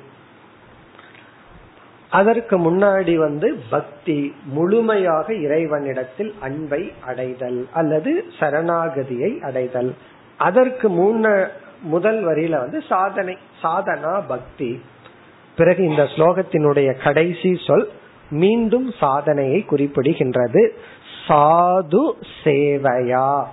அதற்கு 2.10 2.58
முன்னாடி 2.58 3.16
வந்து 3.16 3.60
பக்தி 3.70 4.36
முழுமையாக 4.46 5.34
இறைவனிடத்தில் 5.34 6.34
அன்பை 6.40 6.94
அடைதல் 7.06 7.68
அல்லது 7.74 8.26
சரணாகதியை 8.40 9.40
அடைதல். 9.40 9.96
அதற்கு 10.38 10.90
முன்ன 10.90 11.48
முதல் 11.82 12.26
வரியில 12.26 12.50
வந்து 12.50 12.84
சாதனை 12.90 13.38
சாதனா 13.64 14.24
பக்தி. 14.28 14.82
பிறகு 15.56 15.84
இந்த 15.84 16.04
ஸ்லோகத்தினுடைய 16.04 17.04
கடைசி 17.04 17.60
சொல் 17.66 17.90
மீண்டும் 18.30 18.94
சாதனையை 19.00 19.66
குறிப்பிடுகின்றது. 19.70 20.70
சாது 21.30 22.04
சேவையா. 22.44 23.44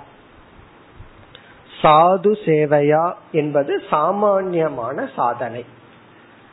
சாது 1.82 2.30
சேவையா 2.44 3.14
என்பது 3.32 3.82
சாமான்யமான 3.90 5.08
சாதனை. 5.16 5.64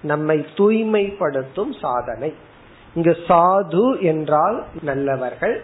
நம்மை 0.01 0.45
தூய்மைப்படுத்தும் 0.55 1.73
சாதனை. 1.81 2.33
இங்கு 2.93 3.17
சாது 3.27 4.01
என்றால் 4.01 4.65
நல்லவர்கள் 4.81 5.63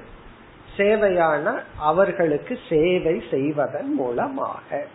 சேவையான 0.78 1.64
அவர்களுக்கு 1.78 2.60
சேவை 2.70 3.24
செய்வதன் 3.32 3.94
மூலமாக. 3.94 4.86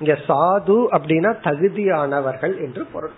இங்க 0.00 0.18
சாது 0.28 0.76
அப்படின்னா 0.92 1.34
தகுதியானவர்கள் 1.44 2.58
என்று 2.58 2.86
பொருள். 2.92 3.12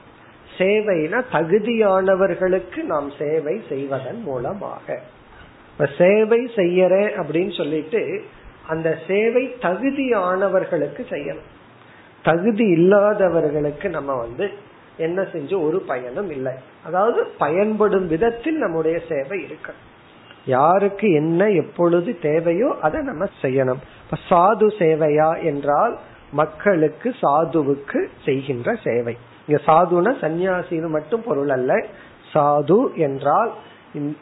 சேவைனா 0.58 1.22
தகுதியானவர்களுக்கு 1.32 2.82
நாம் 2.82 3.10
சேவை 3.18 3.62
செய்வதன் 3.68 4.22
மூலமாக. 4.22 5.00
இப்ப 5.80 5.92
சேவை 5.98 6.38
செய்யற 6.56 6.94
அப்படின்னு 7.20 7.56
சொல்லிட்டு 7.56 8.22
அந்த 8.68 8.98
சேவை 9.06 9.54
தகுதியானவர்களுக்கு 9.60 11.02
செய்யணும். 11.10 11.46
தகுதி 12.22 12.66
இல்லாதவர்களுக்கு 12.68 13.88
நம்ம 13.88 14.14
வந்து 14.14 14.50
என்ன 14.96 15.22
செஞ்சு 15.22 15.62
ஒரு 15.62 15.78
பயனும் 15.80 16.30
இல்லை. 16.30 16.52
அதாவது 16.84 17.26
பயன்படும் 17.38 18.08
விதத்தில் 18.08 18.58
நம்முடைய 18.58 19.00
சேவை 19.08 19.38
இருக்கணும். 19.44 19.86
யாருக்கு 20.46 21.12
என்ன 21.12 21.48
எப்பொழுது 21.48 22.18
தேவையோ 22.18 22.76
அதை 22.80 23.00
நம்ம 23.00 23.28
செய்யணும். 23.42 23.80
இப்ப 24.04 24.18
சாது 24.28 24.68
சேவையா 24.78 25.42
என்றால் 25.42 25.98
மக்களுக்கு 26.32 27.14
சாதுவுக்கு 27.22 28.02
செய்கின்ற 28.24 28.74
சேவை. 28.84 29.16
இங்க 29.46 29.62
சாதுன 29.66 30.14
சன்னியாசின்னு 30.20 30.88
மட்டும் 30.88 31.22
பொருள் 31.22 31.48
அல்ல. 31.48 31.86
சாது 32.32 32.94
என்றால் 32.94 33.50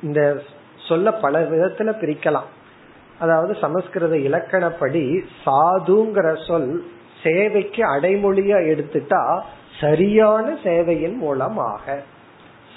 இந்த 0.03 0.43
சொல்ல 0.89 1.13
பல 1.13 1.41
விதத்துல 1.41 1.91
பிரிக்கலாம். 2.03 2.49
அதாவது 3.19 3.57
சமஸ்கிருத 3.61 4.17
இலக்கணப்படி 4.17 5.21
சாதுங்கிற 5.47 6.47
சொல் 6.47 6.85
சேவைக்கு 7.23 7.83
அடைமொழியா 7.87 8.59
எடுத்துட்டா 8.73 9.41
சரியான 9.81 10.57
சேவையின் 10.65 11.17
மூலமாக. 11.17 12.03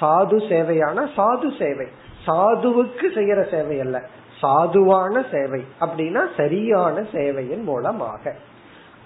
சாது 0.02 0.38
சேவையான 0.50 1.10
சாது 1.18 1.50
சேவை. 1.60 1.88
சாதுவுக்கு 2.28 3.08
செய்யற 3.16 3.50
சேவை 3.52 3.80
அல்ல. 3.80 3.98
சாதுவான 4.42 5.24
சேவை 5.32 5.64
அப்படின்னா 5.82 6.24
சரியான 6.38 7.02
சேவையின் 7.02 7.64
மூலமாக. 7.64 8.36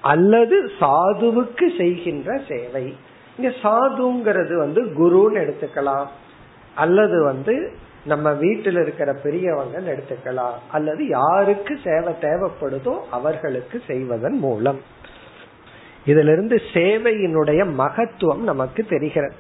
அல்லது 0.01 0.71
சாதுவுக்கு 0.81 1.77
செய்கின்ற 1.77 2.41
சேவை. 2.47 2.95
இங்க 3.37 3.49
சாதுங்கிறது 3.63 4.57
வந்து 4.57 4.81
குருன்னு 4.99 5.37
எடுத்துக்கலாம். 5.37 6.07
அல்லது 6.75 7.23
வந்து 7.23 7.71
நம்ம 8.05 8.31
வீட்டில் 8.31 8.81
இருக்கிற 8.81 9.13
பெரியவங்க 9.13 9.79
எடுத்துக்கலாம். 9.79 10.57
அல்லது 10.71 11.07
யாருக்கு 11.07 11.79
சேவை 11.83 12.13
தேவைப்படுதோ 12.21 12.99
அவர்களுக்கு 13.11 13.81
செய்வதன் 13.87 14.37
மூலம். 14.37 14.79
இதிலிருந்து 16.05 16.61
சேவையினுடைய 16.73 17.71
மகத்துவம் 17.73 18.43
நமக்கு 18.43 18.85
தெரிகிறது. 18.85 19.33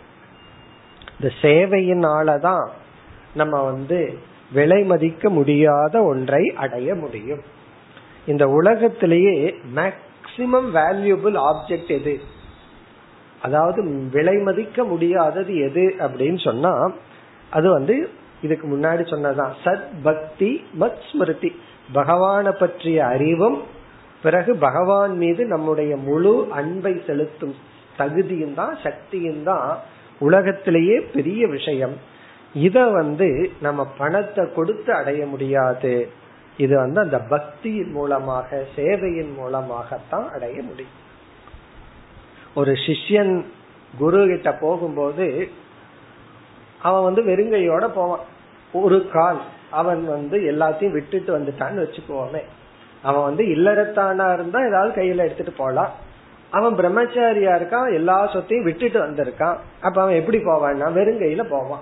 இந்த 1.19 1.33
சேவையினாலதான் 1.41 2.67
நம்ம 3.35 3.61
வந்து 3.61 4.17
விலை 4.51 4.83
மதிக்க 4.83 5.29
முடியாத 5.29 6.03
ஒன்றை 6.03 6.53
அடைய 6.55 6.95
முடியும். 6.95 7.41
இந்த 8.25 8.49
உலகத்திலேயே 8.49 9.55
மேக்சிமம் 9.75 10.69
வேல்யூபிள் 10.73 11.39
ஆப்ஜெக்ட் 11.43 11.87
எது? 11.87 12.19
அதாவது 13.41 14.09
விலை 14.11 14.35
மதிக்க 14.35 14.83
முடியாதது 14.83 15.57
எது 15.57 15.95
அப்படின்னு 15.99 16.43
சொன்னா 16.43 16.91
அது 17.49 17.71
வந்து 17.71 18.09
இதுக்கு 18.45 18.65
முன்னாடி 18.73 19.03
சொன்னதான் 19.13 19.53
சத் 19.63 19.87
பக்தி 20.07 20.51
மத் 20.79 21.01
ஸ்மிருதி. 21.09 21.51
பகவானை 21.97 22.51
பற்றிய 22.59 22.99
அறிவும் 23.13 23.57
பிறகு 24.23 24.51
பகவான் 24.67 25.15
மீது 25.17 25.41
நம்முடைய 25.53 25.93
முழு 26.07 26.33
அன்பை 26.59 26.93
செலுத்தும் 27.07 27.55
தகுதியும் 27.97 28.57
தான் 28.59 28.73
சக்தியும் 28.83 29.43
தான் 29.43 29.69
உலகத்திலேயே 30.19 30.97
பெரிய 31.15 31.41
விஷயம். 31.47 31.95
இத 32.67 32.77
வந்து 32.99 33.29
நம்ம 33.61 33.81
பணத்தை 33.97 34.43
கொடுத்து 34.55 34.91
அடைய 34.93 35.21
முடியாது. 35.33 35.93
இது 36.57 36.75
வந்து 36.83 36.99
அந்த 37.05 37.17
பக்தியின் 37.31 37.91
மூலமாக 37.91 38.59
சேவையின் 38.75 39.33
மூலமாகத்தான் 39.35 40.27
அடைய 40.35 40.57
முடியும். 40.69 40.95
ஒரு 42.55 42.73
சிஷ்யன் 42.85 43.33
குரு 43.97 44.21
கிட்ட 44.27 44.49
போகும்போது 44.63 45.27
அவன் 46.81 47.05
வந்து 47.07 47.21
வெறுங்கையோட 47.29 47.85
போவான். 47.93 48.25
ஒரு 48.81 49.09
கால் 49.13 49.41
அவன் 49.71 50.05
வந்து 50.05 50.39
எல்லாத்தையும் 50.39 50.91
விட்டுட்டு 50.91 51.37
வந்துட்டான்னு 51.39 51.85
வச்சுக்கோமே. 51.85 52.41
அவன் 53.01 53.23
வந்து 53.23 53.43
இல்லறத்தானா 53.43 54.33
இருந்தா 54.33 54.59
ஏதாவது 54.67 55.01
கையில 55.01 55.17
எடுத்துட்டு 55.17 55.51
போலாம். 55.51 55.91
அவன் 56.49 56.75
பிரம்மச்சாரியா 56.75 57.53
இருக்கான் 57.55 57.93
எல்லா 57.93 58.27
சொத்தையும் 58.27 58.65
விட்டுட்டு 58.65 58.99
வந்திருக்கான். 59.05 59.57
அப்ப 59.81 60.01
அவன் 60.01 60.15
எப்படி 60.15 60.37
போவான்னா 60.37 60.87
வெறுங்கையில 60.93 61.43
போவான். 61.43 61.81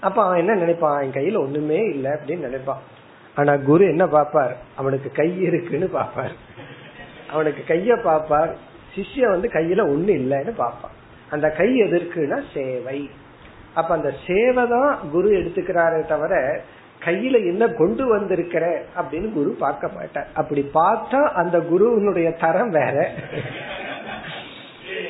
அப்ப 0.00 0.24
அவன் 0.24 0.38
என்ன 0.38 0.54
நினைப்பான்? 0.54 1.02
என் 1.02 1.12
கையில 1.12 1.38
ஒண்ணுமே 1.38 1.78
இல்லை 1.78 2.10
அப்படின்னு 2.10 2.38
நினைப்பான். 2.38 2.80
ஆனா 3.34 3.56
குரு 3.56 3.84
என்ன 3.84 4.04
பாப்பார் 4.06 4.54
அவனுக்கு 4.76 5.10
கை 5.10 5.40
இருக்குன்னு 5.40 5.90
பாப்பார் 5.94 6.34
அவனுக்கு 7.30 7.74
கைய 7.74 7.98
பாப்பார் 8.06 8.52
சிஷ்ய 8.94 9.28
வந்து 9.28 9.48
கையில 9.48 9.80
ஒண்ணு 9.88 10.12
இல்லைன்னு 10.20 10.52
பாப்பான் 10.58 10.96
அந்த 11.30 11.50
கை 11.50 11.82
எதற்குனா 11.82 12.42
சேவை. 12.54 13.10
அப்ப 13.74 13.94
அந்த 13.94 14.14
சேவை 14.26 14.66
தான் 14.68 14.98
குரு 15.12 15.28
எடுத்துக்கிறாரே 15.40 16.06
தவிர 16.06 16.62
கையில 17.04 17.36
என்ன 17.50 17.66
கொண்டு 17.68 18.06
வந்திருக்கிற 18.06 18.64
அப்படின்னு 19.00 19.32
குரு 19.32 19.50
பார்க்க 19.58 19.88
மாட்டார். 19.88 20.26
அப்படி 20.34 20.70
பார்த்தா 20.74 21.20
அந்த 21.32 21.58
குருவனுடைய 21.58 22.36
தரம் 22.36 22.70
வேற. 22.70 22.96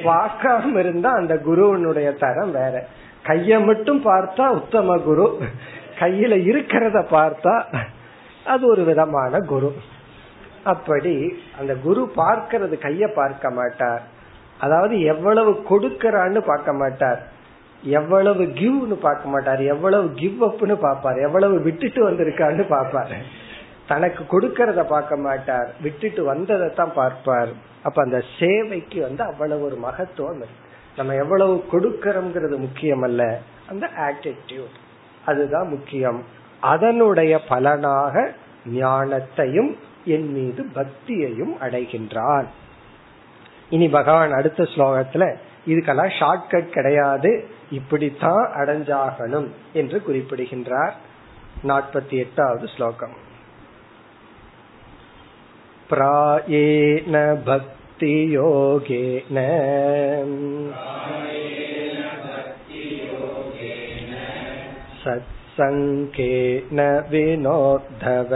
பார்க்காம 0.05 0.79
இருந்தா 0.79 1.11
அந்த 1.13 1.35
குருவனுடைய 1.35 2.17
தரம் 2.19 2.51
வேற. 2.51 2.85
கைய 3.27 3.65
மட்டும் 3.65 4.05
பார்த்தா 4.05 4.45
உத்தம 4.61 4.99
குரு. 4.99 5.27
கையில 6.01 6.35
இருக்கிறத 6.51 6.99
பார்த்தா 7.11 7.55
அது 8.45 8.67
ஒரு 8.67 8.85
விதமான 8.85 9.39
குரு. 9.39 9.73
அப்படி 10.65 11.15
அந்த 11.61 11.75
குரு 11.75 12.13
பார்க்கறது 12.17 12.77
கைய 12.87 13.07
பார்க்க 13.15 13.51
மாட்டார். 13.51 14.03
அதாவது 14.59 15.01
எவ்வளவு 15.01 15.53
கொடுக்கறான்னு 15.69 16.39
பார்க்க 16.39 16.73
மாட்டார். 16.73 17.21
எவ்வளவு 17.83 18.45
கிவ்னு 18.45 18.93
பார்க்க 18.93 19.29
மாட்டார் 19.29 19.63
எவ்வளவு 19.63 20.13
கிவ் 20.13 20.45
அப்னு 20.45 20.73
பார்ப்பார் 20.73 21.19
எவ்வளவு 21.19 21.63
விட்டுட்டு 21.63 22.11
வந்திருக்கான்னு 22.11 22.69
பார்ப்பார். 22.69 23.17
தனக்கு 23.87 24.23
கொடுக்கறத 24.25 24.85
பார்க்க 24.85 25.17
மாட்டார் 25.17 25.71
விட்டுட்டு 25.83 26.25
வந்ததை 26.25 26.69
தான் 26.75 26.93
பார்ப்பார். 26.95 27.49
அப்ப 27.83 28.03
அந்த 28.03 28.25
சேவைக்கு 28.39 29.01
வந்து 29.01 29.23
அவ்வளவு 29.25 29.65
ஒரு 29.65 29.77
மகத்துவம் 29.77 30.37
இருக்கு. 30.37 30.69
நம்ம 30.97 31.15
எவ்வளவு 31.15 31.65
கொடுக்கறோம்ங்கிறது 31.73 32.57
முக்கியம் 32.57 33.03
அல்ல 33.03 33.41
அந்த 33.69 33.91
ஆட்டிடியூட் 33.97 34.77
அதுதான் 35.25 35.69
முக்கியம். 35.69 36.25
அதனுடைய 36.61 37.41
பலனாக 37.49 38.35
ஞானத்தையும் 38.73 39.77
என் 40.05 40.33
மீது 40.33 40.67
பக்தியையும் 40.75 41.55
அடைகின்றான். 41.61 42.47
இனி 43.71 43.89
பகவான் 43.89 44.33
அடுத்த 44.33 44.63
ஸ்லோகத்துல 44.63 45.37
இதுக்கெல்லாம் 45.66 46.16
ஷார்ட்கட் 46.20 46.70
கிடையாது 46.70 47.32
இப்படித்தான் 47.72 48.46
அடைஞ்சாகணும் 48.56 49.48
என்று 49.74 50.00
குறிப்பிடுகின்றார் 50.04 50.96
நாற்பத்தி 51.68 52.16
எட்டாவது 52.18 52.68
ஸ்லோகம் 52.68 53.16
प्रायेण 55.90 57.16
भक्तियोगेन 57.46 59.38
सत्सङ्गेन 65.04 66.80
विनोद्धव 67.10 68.32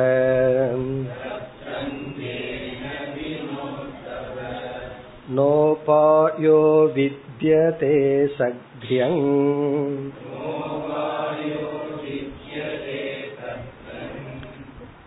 नोपायो 5.29 6.59
विद्यते 6.95 7.95
सघ्र्यम् 8.37 9.21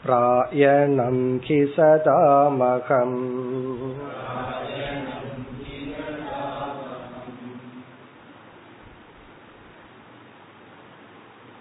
प्रायणं 0.04 1.18
हि 1.46 1.58
सदामहम् 1.74 3.18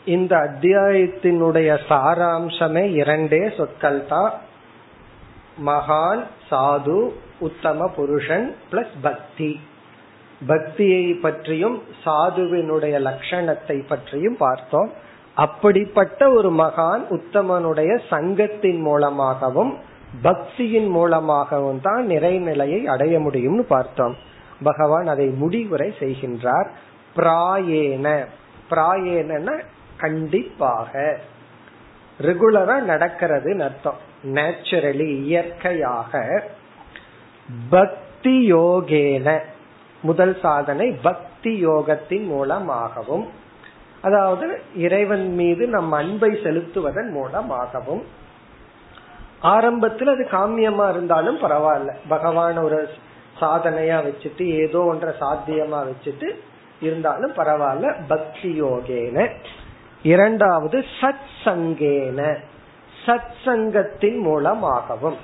இந்த 0.07 0.33
அத்தியாயத்தினுடைய 0.47 1.71
சாராம்சமே 1.89 2.83
இரண்டே 3.01 3.41
சொற்கள் 3.57 3.99
தான் 4.07 4.31
மகான் 5.64 6.24
சாது 6.50 7.10
உத்தம 7.38 7.88
புருஷன் 7.88 8.54
பிளஸ் 8.72 8.94
பக்தி. 9.02 9.60
பக்தியை 10.46 11.12
பற்றியும் 11.12 11.82
சாதுவினுடைய 12.04 13.00
லட்சணத்தை 13.00 13.86
பற்றியும் 13.86 14.36
பார்த்தோம். 14.36 14.92
அப்படிப்பட்ட 15.34 16.30
ஒரு 16.30 16.52
மகான் 16.52 17.00
உத்தமனுடைய 17.10 18.00
சங்கத்தின் 18.10 18.80
மூலமாகவும் 18.80 19.78
பக்தியின் 20.22 20.88
மூலமாகவும் 20.88 21.80
தான் 21.80 22.06
நிறைநிலையை 22.06 22.84
அடைய 22.84 23.18
முடியும்னு 23.18 23.60
பார்த்தோம். 23.60 24.16
பகவான் 24.62 25.06
அதை 25.06 25.26
முடிவுரை 25.26 25.94
செய்கின்றார். 25.98 26.68
பிராயேன. 27.16 28.24
பிராயேன 28.70 29.60
கண்டிப்பாக. 29.96 31.18
ரெகுலரா 32.20 32.80
நடக்கிறது 32.80 33.62
அர்த்தம். 33.62 34.14
நேச்சுரலி 34.34 35.22
இயற்கையாக 35.22 36.42
பக்தி 37.70 38.52
யோகேன 38.52 39.38
முதல் 40.02 40.38
சாதனை 40.40 40.90
பக்தி 40.90 41.66
யோகத்தின் 41.66 42.24
மூலமாகவும் 42.24 43.44
அதாவது 44.02 44.60
இறைவன் 44.76 45.34
மீது 45.34 45.66
நம் 45.66 45.92
அன்பை 45.92 46.30
செலுத்துவதன் 46.30 47.10
மூலமாகவும். 47.10 48.04
ஆரம்பத்தில் 49.40 50.08
அது 50.08 50.28
காமியமா 50.30 50.90
இருந்தாலும் 50.90 51.38
பரவாயில்ல. 51.38 51.94
பகவான் 52.08 52.58
ஒரு 52.58 52.88
சாதனையா 53.40 53.98
வச்சுட்டு 54.02 54.46
ஏதோ 54.46 54.78
ஒன்ற 54.78 55.12
சாத்தியமா 55.22 55.86
வச்சுட்டு 55.86 56.28
இருந்தாலும் 56.80 57.32
பரவாயில்ல. 57.32 57.94
பக்தி 58.08 58.62
யோகேன 58.62 59.30
இரண்டாவது 60.02 60.84
சத் 61.00 61.26
சங்கேன 61.44 62.38
சத் 63.06 63.34
சங்கத்தின் 63.44 64.18
மூலமாகவும். 64.18 65.16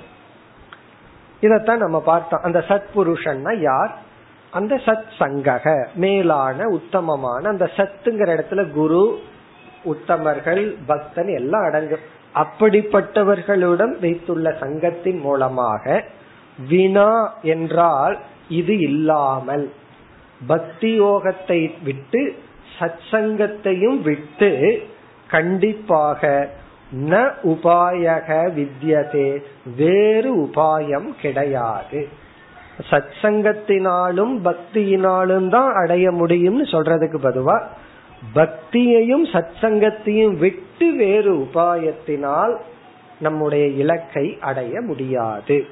இதத்தான் 1.41 1.77
நம்ம 1.77 2.01
பார்த்தோம். 2.01 2.41
அந்த 2.43 2.63
சத் 2.67 2.83
புருஷன்னா 2.95 3.61
யார்? 3.61 3.97
அந்த 4.51 4.75
சத் 4.75 5.03
சங்கக 5.19 5.87
மேலான 5.95 6.67
உத்தமமான 6.67 7.49
அந்த 7.49 7.71
சத்துங்கிற 7.75 8.29
இடத்துல 8.33 8.71
குரு 8.71 9.19
உத்தமர்கள் 9.85 10.75
பக்தன் 10.85 11.27
எல்லாம் 11.27 11.63
அடங்கும். 11.63 12.11
அப்படிப்பட்டவர்களுடன் 12.35 13.99
வைத்துள்ள 13.99 14.55
சங்கத்தின் 14.59 15.19
மூலமாக 15.19 16.03
வினா 16.67 17.33
என்றால் 17.41 18.19
இது 18.49 18.79
இல்லாமல் 18.79 19.73
பக்தி 20.47 21.01
யோகத்தை 21.01 21.73
விட்டு 21.83 22.35
சத்சங்கத்தையும் 22.79 24.01
விட்டு 24.01 24.81
கண்டிப்பாக 25.27 26.49
ந 26.95 27.31
உபாயக 27.43 28.49
வித்யதே. 28.57 29.43
வேறு 29.75 30.37
உபாயம் 30.37 31.09
கிடையாது. 31.21 32.07
சத் 32.89 33.13
சங்கத்தினாலும் 33.21 34.39
பக்தியினாலும் 34.43 35.49
தான் 35.49 35.73
அடைய 35.73 36.11
முடியும்னு 36.11 36.63
சொல்றதுக்கு 36.71 37.17
பதுவா 37.17 37.61
பக்தியையும் 38.35 39.25
சத் 39.33 39.53
சங்கத்தையும் 39.61 40.37
விட்டு 40.37 40.95
வேறு 40.95 41.35
உபாயத்தினால் 41.35 42.57
நம்முடைய 43.19 43.67
இலக்கை 43.67 44.37
அடைய 44.41 44.81
முடியாது. 44.81 45.65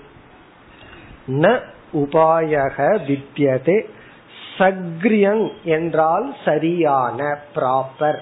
ந 1.27 1.59
உபாயக 1.93 2.97
வித்யதே. 3.07 3.85
சக்ரியங் 4.57 5.51
என்றால் 5.63 6.35
சரியான 6.45 7.37
ப்ராப்பர் 7.55 8.19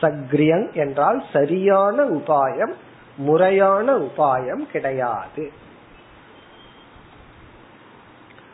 சக்ரியங் 0.00 0.72
என்றால் 0.72 1.24
சரியான 1.32 2.04
உபாயம் 2.04 2.72
முறையான 3.16 3.96
உபாயம் 3.96 4.66
கிடையாது. 4.70 5.52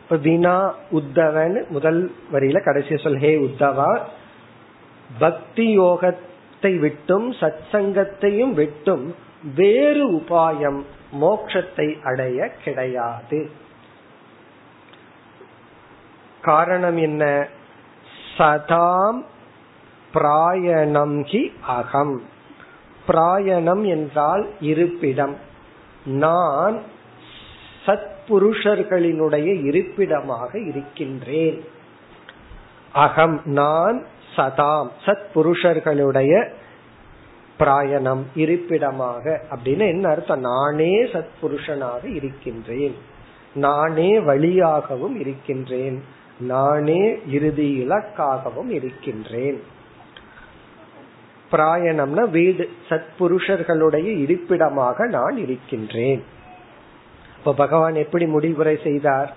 இப்ப 0.01 0.15
வினா 0.15 0.73
உத்தவன் 0.91 1.67
முதல் 1.67 2.11
வரியில 2.31 2.63
கடைசி 2.63 2.97
சொல் 2.97 3.17
ஹே 3.17 3.35
உத்தவா 3.35 3.99
பக்தி 5.19 5.79
யோகத்தை 5.79 6.79
விட்டும் 6.79 7.31
சத் 7.31 7.63
சங்கத்தையும் 7.71 8.53
விட்டும் 8.53 9.15
வேறு 9.55 10.11
உபாயம் 10.11 10.83
மோட்சத்தை 11.21 12.01
அடைய 12.03 12.51
கிடையாது. 12.63 13.51
காரணம் 16.41 16.97
என்ன? 16.97 17.47
சதாம் 18.37 19.23
பிராயணம் 20.13 21.23
ஹி 21.23 21.53
அகம். 21.61 22.21
பிராயணம் 23.07 23.85
என்றால் 23.85 24.47
இருப்பிடம். 24.59 25.35
நான் 26.05 26.81
சத்புருஷர்களினுடைய 27.85 29.65
இருப்பிடமாக 29.65 30.59
இருக்கின்றேன். 30.59 31.65
அகம் 32.93 33.41
நான் 33.43 34.05
சதாம் 34.35 34.87
சத்புருஷர்களுடைய 35.05 36.49
பிராயணம் 37.59 38.25
இருப்பிடமாக. 38.35 39.41
அப்படின்னு 39.49 39.87
என்ன 39.87 40.09
அர்த்தம்? 40.09 40.39
நானே 40.39 41.03
சத்புருஷனாக 41.03 42.15
இருக்கின்றேன். 42.15 42.95
நானே 43.55 44.19
வழியாகவும் 44.19 45.19
இருக்கின்றேன். 45.19 46.03
நானே 46.39 47.19
இறுதி 47.27 47.87
இலக்காகவும் 47.87 48.69
இருக்கின்றேன். 48.69 49.75
பிராயணம்னா 51.51 52.29
வீடு 52.29 52.69
சத்புருஷர்களுடைய 52.89 54.19
இருப்பிடமாக 54.19 55.07
நான் 55.07 55.37
இருக்கின்றேன். 55.37 56.23
இப்ப 57.37 57.53
பகவான் 57.53 57.95
எப்படி 57.95 58.25
முடிவுரை 58.25 58.79
செய்தார்? 58.83 59.35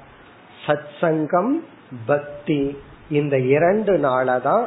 சத் 0.67 0.91
சங்கம் 1.01 1.65
பக்தி. 2.07 2.79
இந்த 3.11 3.39
இரண்டு 3.39 3.97
நாளதான் 3.97 4.65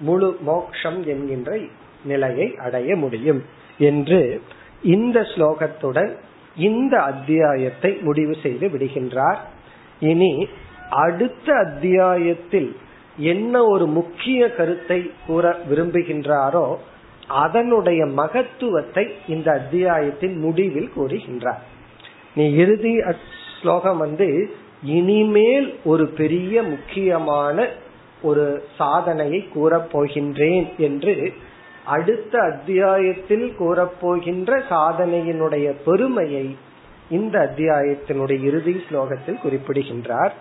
முழு 0.00 0.36
மோக்ஷம் 0.40 1.06
என்கின்ற 1.06 1.58
நிலையை 2.04 2.56
அடைய 2.56 2.96
முடியும் 2.96 3.44
என்று 3.78 4.42
இந்த 4.82 5.20
ஸ்லோகத்துடன் 5.20 6.16
இந்த 6.56 7.02
அத்தியாயத்தை 7.02 7.98
முடிவு 8.02 8.36
செய்து 8.42 8.68
விடுகின்றார். 8.68 9.36
இனி 10.00 10.48
அடுத்த 10.90 11.54
அத்தியாயத்தில் 11.54 12.76
என்ன 13.18 13.64
ஒரு 13.64 13.86
முக்கிய 13.86 14.54
கருத்தை 14.54 15.10
கூற 15.26 15.56
விரும்புகின்றாரோ 15.70 16.76
அதனுடைய 17.26 18.06
மகத்துவத்தை 18.06 19.14
இந்த 19.28 19.52
அத்தியாயத்தின் 19.52 20.38
முடிவில் 20.38 20.90
கூறுகின்றார். 20.96 21.62
நீ 22.34 22.54
இறுதி 22.54 23.00
ஸ்லோகம் 23.60 23.98
வந்து 23.98 24.56
இனிமேல் 24.82 25.78
ஒரு 25.84 26.06
பெரிய 26.06 26.62
முக்கியமான 26.62 27.68
ஒரு 28.22 28.64
சாதனையை 28.78 29.48
கூறப் 29.48 29.98
போகின்றேன் 29.98 30.76
என்று 30.76 31.32
அடுத்த 31.84 32.38
அத்தியாயத்தில் 32.38 33.54
கூறப்போகின்ற 33.58 34.62
சாதனையினுடைய 34.70 35.74
பெருமையை 35.84 36.56
இந்த 37.10 37.38
அத்தியாயத்தினுடைய 37.38 38.42
இறுதி 38.42 38.82
ஸ்லோகத்தில் 38.90 39.40
குறிப்பிடுகின்றார். 39.40 40.34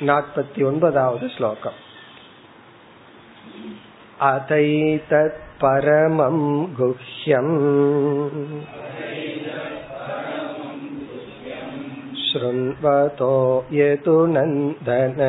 நாற்பத்தி 0.00 0.64
ஒன்பதாவது 0.64 1.28
ஸ்லோகம். 1.28 1.88
अतैतत् 4.31 5.41
परमं 5.61 6.37
गुह्यम् 6.77 7.53
शृण्वतो 12.25 13.35
यतु 13.73 14.15
नन्दन 14.35 15.21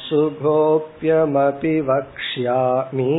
सुगोप्यमपि 0.00 1.74
वक्ष्यामि 1.88 3.10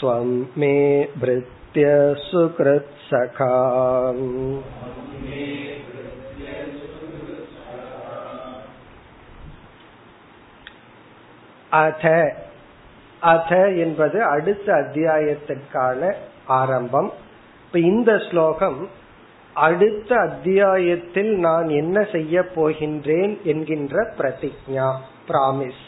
त्वं 0.00 0.28
मे 0.58 0.76
भृत्य 1.22 1.86
सुकृत्सखा 2.26 3.54
அத 11.75 12.05
அத 13.19 13.51
என்பது 13.71 14.17
அடுத்த 14.23 14.67
அத்தியாயத்திற்கான 14.73 16.01
ஆரம்பம். 16.45 17.09
இப்ப 17.65 17.79
இந்த 17.79 18.11
ஸ்லோகம் 18.29 18.79
அடுத்த 19.53 20.15
அத்தியாயத்தில் 20.15 21.31
நான் 21.37 21.67
என்ன 21.69 21.97
செய்ய 22.11 22.41
போகின்றேன் 22.55 23.33
என்கின்ற 23.41 23.95
பிரதிஜா 24.17 24.89
பிராமிஸ் 25.27 25.83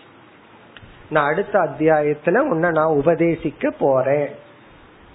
நான் 1.09 1.29
அடுத்த 1.31 1.55
அத்தியாயத்துல 1.59 2.38
உன்னை 2.38 2.69
நான் 2.71 2.95
உபதேசிக்க 2.95 3.69
போறேன். 3.79 4.29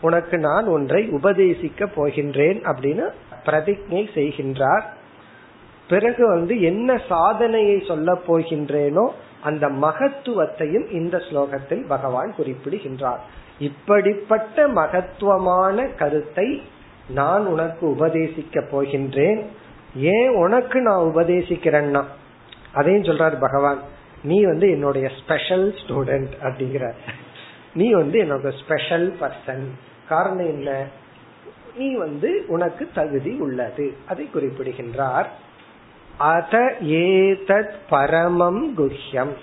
உனக்கு 0.00 0.36
நான் 0.38 0.66
ஒன்றை 0.66 1.02
உபதேசிக்க 1.08 1.86
போகின்றேன் 1.96 2.58
அப்படின்னு 2.70 3.04
பிரதிஜை 3.46 4.02
செய்கின்றார். 4.14 4.84
பிறகு 5.88 6.22
வந்து 6.28 6.54
என்ன 6.62 7.00
சாதனையை 7.08 7.76
சொல்ல 7.86 8.12
போகின்றேனோ 8.26 9.06
அந்த 9.42 9.68
மகத்துவத்தையும் 9.68 10.90
இந்த 10.90 11.16
ஸ்லோகத்தில் 11.18 11.86
பகவான் 11.86 12.34
குறிப்பிடுகின்றார். 12.34 13.20
இப்படிப்பட்ட 13.58 14.68
மகத்துவமான 14.68 15.86
கருத்தை 15.86 16.62
நான் 17.08 17.46
உனக்கு 17.46 17.88
உபதேசிக்க 17.88 18.64
போகின்றேன். 18.72 19.44
ஏன் 19.96 20.28
உனக்கு 20.28 20.80
நான் 20.80 21.12
உபதேசிக்கிறேன்னா? 21.14 22.04
அதையும் 22.72 23.02
சொல்றாரு 23.02 23.40
பகவான். 23.40 23.78
நீ 24.24 24.44
வந்து 24.44 24.70
என்னுடைய 24.70 25.10
ஸ்பெஷல் 25.22 25.74
ஸ்டூடெண்ட் 25.86 26.32
அப்படிங்கிற 26.42 26.92
நீ 27.74 27.92
வந்து 27.92 28.22
என்னோட 28.22 28.52
ஸ்பெஷல் 28.64 29.16
பர்சன் 29.20 29.64
காரணம் 30.08 30.46
என்ன? 30.46 30.86
நீ 31.76 31.94
வந்து 31.94 32.44
உனக்கு 32.48 32.90
தகுதி 32.94 33.38
உள்ளது. 33.38 33.96
அதை 34.08 34.30
குறிப்பிடுகின்றார். 34.30 35.30
அத 36.22 36.74
ஏதத் 36.82 37.74
பரமம் 37.90 38.78
குஹ்யம். 38.78 39.34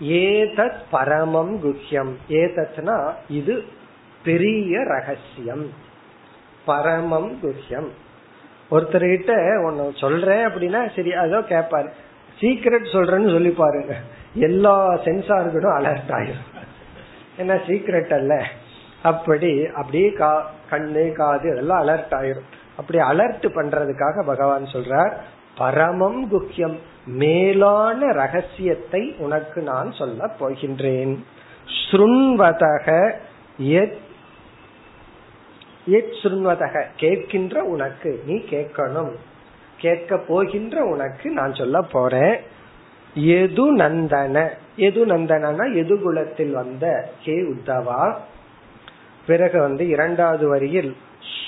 ஏதத் 0.00 0.82
பரமம் 0.90 1.64
குஹ்யம். 1.64 2.12
ஏதத்னா 2.28 3.12
இது 3.28 3.64
பெரிய 4.24 4.84
ரகசியம். 4.84 5.70
பரமம் 6.64 7.38
குஹ்யம். 7.42 7.88
ஒருத்தர்கிட்ட 8.70 9.64
ஒன்னு 9.64 9.92
சொல்றேன் 9.94 10.46
அப்படின்னா 10.46 10.96
சரி 10.96 11.12
அதோ 11.12 11.38
கேட்பாரு 11.38 11.88
சீக்ரெட் 12.40 12.92
சொல்றேன்னு 12.92 13.32
சொல்லி 13.32 13.50
பாருங்க. 13.50 13.96
எல்லா 14.34 14.92
சென்சார்களும் 14.92 15.76
அலர்ட் 15.78 16.08
ஆயிரும். 16.08 16.64
ஏன்னா 17.38 17.60
சீக்ரெட் 17.66 18.14
அல்ல. 18.14 18.44
அப்படி 19.02 19.66
அப்படியே 19.66 20.12
கா 20.12 20.50
கண்ணு 20.70 21.12
காது 21.12 21.50
அதெல்லாம் 21.50 21.88
அலர்ட் 21.88 22.14
ஆயிரும். 22.20 22.62
அப்படி 22.76 22.98
அலர்ட் 22.98 23.46
பண்றதுக்காக 23.54 24.24
பகவான் 24.26 24.64
சொல்றார் 24.64 25.12
பரமம் 25.58 26.32
குக்கியம் 26.32 26.78
மேலான 27.06 28.12
ரகசியத்தை 28.12 29.14
உனக்கு 29.18 29.62
நான் 29.62 29.92
சொல்ல 29.92 30.30
போகின்றேன். 30.40 31.18
ஸ்ருண்வதக 31.90 33.12
சுருண்வதக 36.22 36.84
கேட்கின்ற 37.00 37.58
உனக்கு 37.58 38.22
நீ 38.26 38.34
கேட்கணும். 38.34 39.12
கேட்க 39.78 40.16
போகின்ற 40.16 40.84
உனக்கு 40.84 41.30
நான் 41.30 41.54
சொல்ல 41.54 41.80
போறேன். 41.80 42.40
எது 43.14 43.76
நந்தன 43.76 44.48
எது 44.76 45.06
நந்தனா 45.06 45.74
எது 45.74 46.00
குலத்தில் 46.00 46.52
வந்த 46.52 47.10
கே 47.24 47.32
உத்தவா? 47.32 48.14
பிறகு 49.26 49.60
வந்து 49.60 49.88
இரண்டாவது 49.88 50.48
வரியில் 50.48 50.96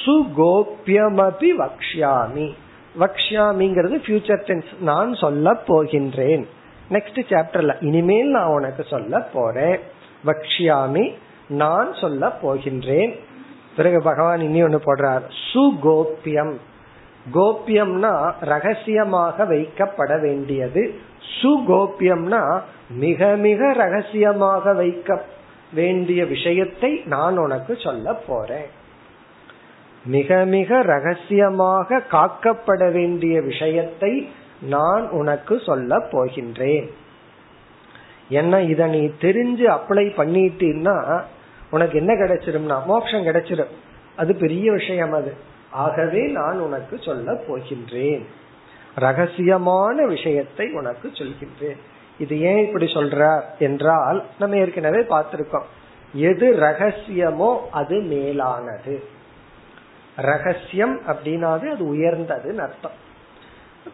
சுகோப்பியமபி 0.04 1.50
வக்ஷாமி 1.58 2.54
வக்ஷாமிங்கிறது 2.98 3.96
ஃபியூச்சர் 4.06 4.42
டென்ஸ் 4.46 4.80
நான் 4.80 5.14
சொல்ல 5.14 5.52
போகின்றேன். 5.52 6.46
நெக்ஸ்ட் 6.90 7.20
சாப்டர்ல 7.28 7.76
இனிமேல் 7.80 8.30
நான் 8.30 8.48
உனக்கு 8.48 8.84
சொல்ல 8.90 9.20
போறேன். 9.20 9.78
வக்ஷாமி 10.26 11.14
நான் 11.48 11.94
சொல்ல 11.94 12.38
போகின்றேன். 12.42 13.18
பிறகு 13.76 14.02
பகவான் 14.02 14.40
இனி 14.40 14.62
ஒண்ணு 14.62 14.80
போடுறார். 14.84 15.22
சுகோப்பியம் 15.54 16.54
கோப்பியம்னா 17.34 18.32
ரகசியமாக 18.40 19.44
வைக்கப்பட 19.44 20.20
வேண்டியது. 20.20 20.94
சுகோப்பியம்னா 21.42 22.60
மிக 22.90 23.26
மிக 23.26 23.72
ரகசியமாக 23.72 24.72
வைக்க 24.72 25.24
வேண்டிய 25.72 26.24
விஷயத்தை 26.24 27.02
நான் 27.04 27.36
உனக்கு 27.36 27.78
சொல்ல 27.82 28.12
போறேன். 28.12 28.75
மிக 30.06 30.44
மிக 30.44 30.82
ரகசியமாக 30.82 31.98
காக்கப்பட 32.10 32.92
வேண்டிய 32.92 33.40
விஷயத்தை 33.40 34.28
நான் 34.60 35.10
உனக்கு 35.10 35.60
சொல்ல 35.60 35.98
போகின்றேன். 35.98 36.86
என்ன 38.28 38.62
இத 38.62 38.86
நீ 38.86 39.10
தெரிஞ்சு 39.20 39.66
அப்ளை 39.76 40.06
பண்ணிட்டீன்னா 40.16 41.22
உனக்கு 41.70 41.98
என்ன 41.98 42.12
கிடைச்சிரும்னா 42.14 42.76
மோட்சம் 42.86 43.24
கிடைச்சிடும் 43.24 43.72
அது 44.16 44.34
பெரிய 44.34 44.72
விஷயம் 44.72 45.12
அது. 45.12 45.32
ஆகவே 45.70 46.22
நான் 46.26 46.58
உனக்கு 46.60 46.98
சொல்ல 46.98 47.32
போகின்றேன். 47.32 48.22
ரகசியமான 48.98 50.06
விஷயத்தை 50.06 50.66
உனக்கு 50.72 51.08
சொல்கின்றேன். 51.08 51.78
இது 52.18 52.40
ஏன் 52.40 52.66
இப்படி 52.66 52.84
சொல்றார் 52.84 53.44
என்றால் 53.58 54.24
நம்ம 54.38 54.56
ஏற்கனவே 54.56 54.98
பார்த்திருக்கோம். 54.98 55.66
எது 56.14 56.46
ரகசியமோ 56.60 57.50
அது 57.70 58.00
மேலானது. 58.00 59.14
ரகசியம் 60.16 61.00
அப்படின்னாவே 61.06 61.68
அது 61.70 61.84
உயர்ந்ததுன்னு 61.94 62.64
அர்த்தம். 62.66 62.96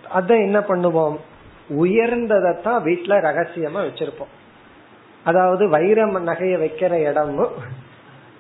அத 0.08 0.34
என்ன 0.34 0.58
பண்ணுவோம்? 0.60 1.16
உயர்ந்ததான் 1.70 2.80
வீட்டுல 2.88 3.18
ரகசியமா 3.28 3.80
வச்சிருப்போம். 3.88 4.32
அதாவது 5.24 5.68
வைர 5.68 6.06
நகைய 6.06 6.54
வைக்கிற 6.64 6.92
இடமும் 7.10 7.50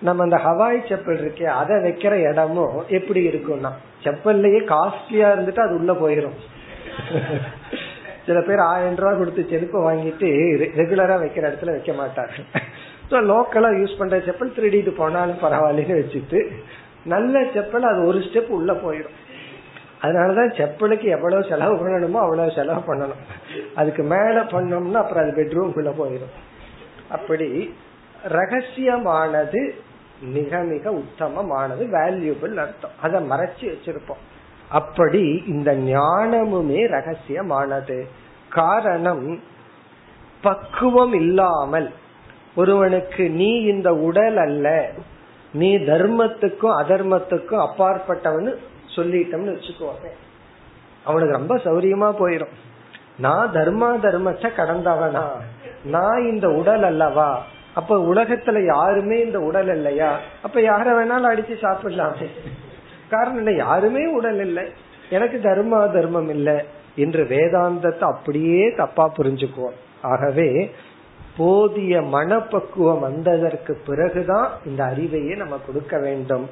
நம்ம 0.00 0.22
அந்த 0.22 0.36
ஹவாய் 0.36 0.78
செப்பல் 0.88 1.20
இருக்கே 1.22 1.42
அதை 1.42 1.76
வைக்கிற 1.76 2.30
இடமும் 2.30 2.84
எப்படி 2.88 3.28
இருக்கும்னா 3.28 3.70
செப்பல்லையே 4.04 4.60
காஸ்ட்லியா 4.72 5.28
இருந்துட்டு 5.34 5.60
அது 5.60 5.74
உள்ள 5.74 5.92
போயிரும். 5.92 6.38
சில 8.26 8.40
பேர் 8.40 8.58
ஆயிரம் 8.58 8.96
ரூபாய் 8.96 9.16
கொடுத்து 9.16 9.46
செருப்பு 9.50 9.90
வாங்கிட்டு 9.90 10.28
ரெகுலரா 10.78 11.16
வைக்கிற 11.22 11.44
இடத்துல 11.50 11.64
வைக்க 11.64 11.92
மாட்டார்கள். 11.92 12.44
லோக்கலா 13.10 13.70
யூஸ் 13.80 13.98
பண்ற 13.98 14.18
செப்பல் 14.18 14.54
திருடிட்டு 14.56 14.90
போனாலும் 14.90 15.42
பரவாயில்லன்னு 15.42 15.98
வச்சுட்டு 16.02 16.52
நல்ல 17.04 17.40
செப்பல் 17.40 17.80
அது 17.80 18.06
ஒரு 18.06 18.18
ஸ்டெப் 18.18 18.48
உள்ள 18.48 18.72
போயிடும். 18.72 19.18
அதனாலதான் 20.00 20.54
செப்பலுக்கு 20.56 21.02
எவ்வளவு 21.02 21.44
செலவு 21.48 21.74
பண்ணணுமோ 21.74 22.20
அவ்வளவு 22.20 22.50
செலவு 22.50 22.94
பண்ணணும். 22.94 23.22
அதுக்கு 23.74 24.02
மேல 24.02 24.42
பண்ணோம்னா 24.42 24.92
அப்புறம் 24.92 25.24
அது 25.24 25.42
பெட்ரூம்குள்ள 25.42 25.90
போயிடும். 25.98 26.34
அப்படி 27.10 27.74
ரகசியமானது 28.24 29.74
மிக 30.20 30.58
மிக 30.58 30.90
உத்தமமானது 30.90 31.86
வேல்யூபிள் 31.92 32.54
அர்த்தம். 32.54 32.90
அதை 33.02 33.28
மறைச்சு 33.28 33.60
வச்சிருப்போம். 33.60 34.22
அப்படி 34.68 35.42
இந்த 35.46 35.76
ஞானமுமே 35.76 36.88
ரகசியமானது. 36.88 38.06
காரணம் 38.48 39.40
பக்குவம் 40.42 41.12
இல்லாமல் 41.12 41.90
ஒருவனுக்கு 42.56 43.30
நீ 43.30 43.60
இந்த 43.60 43.94
உடல் 43.94 44.36
அல்ல 44.36 44.90
நீ 45.52 45.76
தர்மத்துக்கும் 45.76 46.82
அதர்மத்துக்கும் 46.82 47.66
அப்பாற்பட்டவன்னு 47.66 48.54
சொல்லிட்டோம்னு 48.96 49.56
வச்சுக்கோங்க. 49.56 50.06
அவனுக்கு 51.04 51.36
ரொம்ப 51.36 51.56
சௌரியமா 51.56 52.14
போயிடும் 52.18 52.52
நான் 53.18 53.52
தர்மா 53.52 53.96
தர்மத்தை 54.04 54.50
கடந்தவனா? 54.56 55.26
நான் 55.84 56.18
இந்த 56.18 56.50
உடல் 56.50 56.82
அல்லவா? 56.82 57.44
அப்ப 57.74 57.96
உலகத்துல 57.96 58.64
யாருமே 58.64 59.20
இந்த 59.20 59.40
உடல் 59.40 59.68
இல்லையா? 59.68 60.18
அப்ப 60.42 60.60
யார 60.60 60.86
வேணாலும் 60.86 61.36
அடிச்சு 61.36 61.54
சாப்பிடலாமே. 61.62 62.30
காரணம் 63.10 63.36
என்ன? 63.36 63.50
யாருமே 63.50 64.06
உடல் 64.06 64.40
இல்லை. 64.40 64.64
எனக்கு 65.10 65.38
தர்மா 65.38 65.92
தர்மம் 65.92 66.28
இல்லை. 66.28 66.64
என்று 66.96 67.24
வேதாந்தத்தை 67.24 67.98
அப்படியே 67.98 68.74
தப்பா 68.74 69.12
புரிஞ்சுக்குவோம். 69.18 69.76
ஆகவே 70.02 70.74
போதிய 71.36 72.02
மனப்பக்குவம் 72.02 73.00
வந்ததற்கு 73.00 73.80
பிறகுதான் 73.86 74.50
இந்த 74.66 74.84
அறிவையே 74.84 75.36
நம்ம 75.36 75.58
கொடுக்க 75.66 75.98
வேண்டும். 75.98 76.48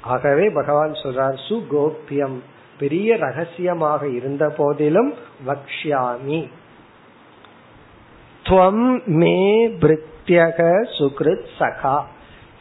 ஆகவே 0.00 0.50
பகவான் 0.50 0.92
சொல்றார் 0.92 1.38
சுகோப்பியம் 1.48 2.38
பெரிய 2.78 3.16
ரகசியமாக 3.16 4.08
இருந்த 4.08 4.48
போதிலும் 4.48 5.14
வக்ஷாமி 5.46 6.48
துவம் 8.44 9.04
மே 9.04 9.68
பிருத்தியக 9.68 10.84
சுகிருத் 10.98 11.46
சகா. 11.58 12.02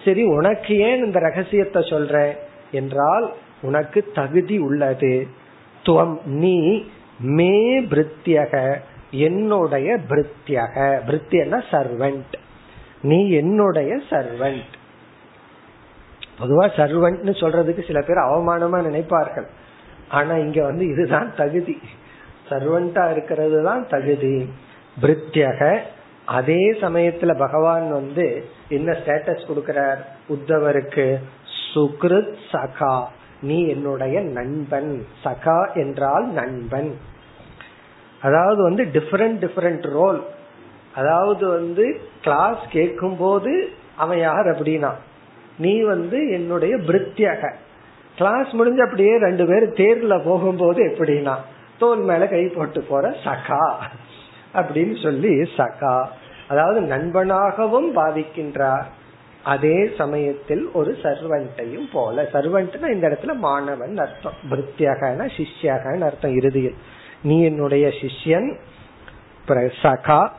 சரி 0.05 0.23
உனக்கு 0.23 0.77
ஏன் 0.77 1.03
இந்த 1.03 1.19
ரகசியத்தை 1.19 1.81
சொல்ற? 1.81 2.35
என்றால் 2.71 3.33
உனக்கு 3.61 4.11
தகுதி 4.13 4.57
உள்ளது. 4.57 5.27
துவம் 5.85 6.17
நீ 6.25 6.83
மே 7.19 7.81
பிருத்தியக 7.81 8.81
என்னுடைய 9.11 9.97
பிரித்தியக. 10.09 10.99
பிருத்தியன 11.07 11.63
சர்வெண்ட். 11.71 12.33
நீ 13.01 13.29
என்னுடைய 13.29 13.95
சர்வெண்ட். 14.09 14.77
பொதுவா 16.39 16.67
சர்வன்ட்னு 16.67 17.31
சொல்றதுக்கு 17.31 17.85
சில 17.85 18.01
பேர் 18.01 18.17
அவமானமா 18.17 18.77
நினைப்பார்கள். 18.77 19.47
ஆனா 20.09 20.35
இங்க 20.35 20.63
வந்து 20.63 20.85
இதுதான் 20.85 21.35
தகுதி. 21.35 21.79
சர்வன்டா 22.49 23.11
இருக்கிறது 23.11 23.63
தான் 23.63 23.87
தகுதி. 23.87 24.49
பிரித்தியக 25.01 25.79
அதே 26.25 26.71
சமயத்துல 26.71 27.37
பகவான் 27.37 27.91
வந்து 27.91 28.45
என்ன 28.69 28.91
ஸ்டேட்டஸ் 28.91 29.43
கொடுக்கிறார்? 29.47 29.97
உத்தவருக்கு 30.29 31.17
சுக்ருத் 31.75 32.35
சகா. 32.51 33.05
நீ 33.41 33.67
என்னுடைய 33.67 34.21
நண்பன். 34.21 35.05
சகா 35.23 35.73
என்றால் 35.73 36.27
நண்பன். 36.27 36.97
அதாவது 38.21 38.63
வந்து 38.63 38.83
டிஃபரெண்ட் 38.83 39.49
டிஃபரெண்ட் 39.49 39.89
ரோல் 39.89 40.23
அதாவது 40.95 41.47
வந்து 41.47 42.01
கிளாஸ் 42.21 42.59
கேட்கும் 42.69 43.17
போது 43.17 43.69
அவன் 43.95 44.19
யார் 44.19 44.45
அப்படின்னா? 44.45 44.91
நீ 45.57 45.81
வந்து 45.81 46.29
என்னுடைய 46.29 46.75
பிரித்தியக 46.75 47.53
கிளாஸ் 48.17 48.47
முடிஞ்ச 48.47 48.83
அப்படியே 48.83 49.17
ரெண்டு 49.17 49.45
பேரும் 49.45 49.73
தேர்ல 49.73 50.23
போகும்போது 50.23 50.83
எப்படின்னா 50.83 51.35
தோல் 51.79 51.99
மேல 51.99 52.27
கை 52.27 52.47
போட்டு 52.47 52.81
போற 52.81 53.09
சகா 53.09 53.75
அப்படின்னு 54.53 55.03
சொல்லி 55.03 55.29
சகா. 55.29 56.05
அதாவது 56.47 56.81
நண்பனாகவும் 56.81 57.89
பாதிக்கின்றார். 57.95 58.83
அதே 59.43 59.89
சமயத்தில் 59.97 60.69
ஒரு 60.73 60.97
சர்வன்ட்டையும் 61.03 61.89
போல. 61.91 62.23
சர்வன்ட்னா 62.23 62.91
இந்த 62.91 63.07
இடத்துல 63.07 63.35
மாணவன் 63.35 63.97
அர்த்தம். 63.97 64.33
பிரித்தியகன 64.49 65.29
சிஷ்யகன்னு 65.37 66.01
அர்த்தம் 66.01 66.35
இறுதியில். 66.35 66.75
நீ 67.21 67.43
என்னுடைய 67.43 67.87
சிஷ்யன் 67.87 68.55
சகா 69.81 70.29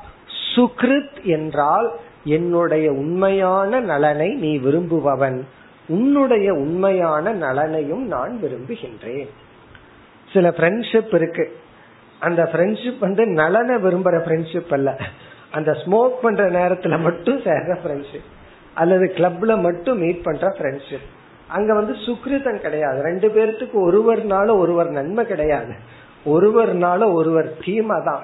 சுக்ருத் 0.57 1.22
என்றால் 1.22 1.93
என்னுடைய 2.24 2.93
உண்மையான 2.93 3.81
நலனை 3.81 4.35
நீ 4.35 4.59
விரும்புபவன். 4.59 5.47
உன்னுடைய 5.89 6.53
உண்மையான 6.55 7.33
நலனையும் 7.35 8.07
நான் 8.07 8.41
விரும்புகின்றேன். 8.43 9.28
சில 10.33 10.49
ஃப்ரெண்ட்ஷிப் 10.49 11.14
இருக்கு. 11.14 11.57
அந்த 12.18 12.51
ஃப்ரெண்ட்ஷிப் 12.53 12.99
வந்து 12.99 13.26
நலனை 13.26 13.76
விரும்புற 13.76 14.16
ஃப்ரெண்ட்ஷிப் 14.24 14.72
அல்ல. 14.72 14.97
அந்த 15.51 15.72
ஸ்மோக் 15.72 16.20
பண்ற 16.22 16.51
நேரத்துல 16.51 17.01
மட்டும் 17.01 17.39
சேர்ற 17.39 17.76
ஃப்ரெண்ட்ஷிப் 17.85 18.28
அல்லது 18.74 19.12
கிளப்ல 19.16 19.61
மட்டும் 19.61 19.99
மீட் 19.99 20.22
பண்ற 20.22 20.57
ஃப்ரெண்ட்ஷிப் 20.59 21.09
அங்க 21.49 21.74
வந்து 21.74 21.93
சுக்ரிதன் 21.93 22.61
கிடையாது. 22.61 23.03
ரெண்டு 23.03 23.28
பேர்த்துக்கு 23.28 23.74
ஒருவர்னால 23.74 24.59
ஒருவர் 24.59 24.91
நன்மை 24.91 25.26
கிடையாது. 25.26 25.99
ஒருவர்னால 26.27 27.12
ஒருவர் 27.12 27.57
தீமை 27.64 27.97
தான் 28.05 28.23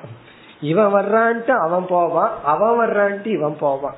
இவன் 0.61 0.93
வர்றான்ட்டு 0.93 1.51
அவன் 1.51 1.87
போவான் 1.87 2.31
அவன் 2.45 2.79
வர்றான்ட்டு 2.81 3.27
இவன் 3.27 3.57
போவான். 3.61 3.95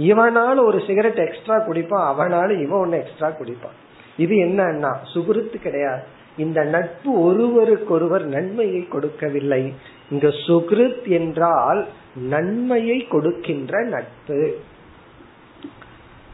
இவனால 0.00 0.64
ஒரு 0.64 0.82
சிகரெட் 0.86 1.18
எக்ஸ்ட்ரா 1.18 1.56
குடிப்பான் 1.56 2.18
அவனால 2.18 2.60
இவன் 2.60 2.80
ஒன்னு 2.80 2.96
எக்ஸ்ட்ரா 2.96 3.28
குடிப்பான். 3.28 3.78
இது 4.16 4.34
என்னன்னா 4.34 4.94
சுகுருத்து 5.14 5.56
கிடையாது. 5.56 6.02
இந்த 6.36 6.64
நட்பு 6.64 7.20
ஒருவருக்கொருவர் 7.20 8.24
நன்மையை 8.24 8.88
கொடுக்கவில்லை. 8.88 9.74
இங்க 10.10 10.28
சுகிருத் 10.28 11.08
என்றால் 11.08 11.88
நன்மையை 12.14 13.06
கொடுக்கின்ற 13.06 13.82
நட்பு. 13.82 14.58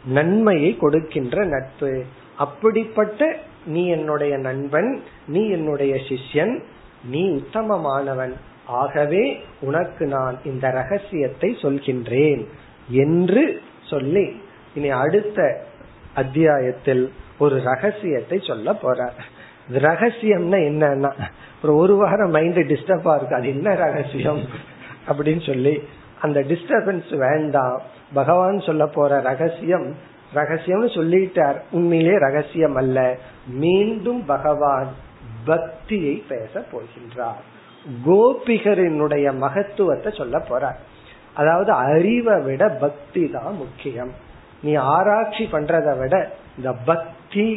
நன்மையை 0.04 0.76
கொடுக்கின்ற 0.76 1.44
நட்பு. 1.44 2.04
அப்படிப்பட்ட 2.36 3.36
நீ 3.66 3.86
என்னுடைய 3.86 4.36
நண்பன் 4.36 5.02
நீ 5.26 5.48
என்னுடைய 5.48 5.94
சிஷ்யன் 5.94 6.62
நீ 7.04 7.28
உத்தமமானவன். 7.28 8.32
ஆகவே 8.66 9.36
உனக்கு 9.60 10.06
நான் 10.06 10.38
இந்த 10.44 10.70
ரகசியத்தை 10.70 11.56
சொல்கின்றேன் 11.62 12.46
என்று 12.88 13.60
சொல்லி 13.82 14.40
இனி 14.74 14.90
அடுத்த 14.90 15.64
அத்தியாயத்தில் 16.14 17.12
ஒரு 17.38 17.62
ரகசியத்தை 17.62 18.40
சொல்ல 18.42 18.74
போற. 18.74 19.12
ரகசியம்னா 19.72 20.58
என்னன்னா 20.70 21.12
ஒரு 21.62 21.96
வாரம் 21.96 22.30
மைண்ட் 22.30 22.56
டிஸ்டர்பா 22.56 23.16
இருக்கு. 23.16 23.34
அது 23.34 23.48
என்ன 23.48 23.74
ரகசியம் 23.74 24.42
அப்படின்னு 25.08 25.46
சொல்லி 25.46 25.82
அந்த 26.20 26.40
டிஸ்டர்பன்ஸ் 26.40 27.16
வேண்டாம் 27.16 27.82
பகவான் 28.14 28.60
சொல்ல 28.60 28.86
போற 28.86 29.20
ரகசியம் 29.20 29.94
ரகசியம்னு 30.34 30.90
சொல்லிட்டார். 30.94 31.60
உண்மையிலே 31.70 32.18
ரகசியம் 32.18 32.74
அல்ல 32.74 33.18
மீண்டும் 33.46 34.24
பகவான் 34.24 34.88
பக்தியை 35.46 36.14
பேச 36.28 36.62
போகின்றார். 36.72 37.42
கோபிகரினுடைய 38.06 39.26
மகத்துவத்தை 39.34 40.12
சொல்ல 40.12 40.36
போறார். 40.48 40.78
அதாவது 41.34 41.72
அறிவை 41.72 42.36
விட 42.42 42.68
பக்தி 42.68 43.22
தான் 43.30 43.54
முக்கியம். 43.54 44.12
நீ 44.62 44.74
ஆராய்ச்சி 44.74 45.44
பண்றதை 45.52 45.98
விட 45.98 46.14
இந்த 46.56 46.72
பக்தி 46.84 47.48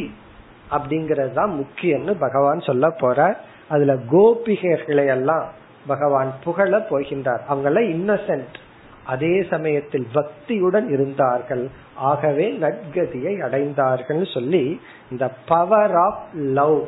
அப்படிங்கறது 0.72 1.34
தான் 1.34 1.54
முக்கியம்னு 1.60 2.14
பகவான் 2.20 2.60
சொல்ல 2.60 2.88
போறார். 2.88 3.38
அதுல 3.70 3.94
கோபிகர்களை 4.12 5.06
எல்லாம் 5.08 5.46
பகவான் 5.88 6.32
புகழ 6.44 6.78
போகின்றார். 6.90 7.44
அவங்க 7.48 7.80
இன்னசென்ட் 7.80 8.58
அதே 9.06 9.44
சமயத்தில் 9.50 10.08
பக்தியுடன் 10.14 10.88
இருந்தார்கள். 10.90 11.64
ஆகவே 11.96 12.46
நட்கதியை 12.52 13.34
அடைந்தார்கள் 13.46 14.34
சொல்லி 14.34 14.82
இந்த 15.12 15.26
பவர் 15.46 15.96
ஆஃப் 15.96 16.24
லவ் 16.34 16.80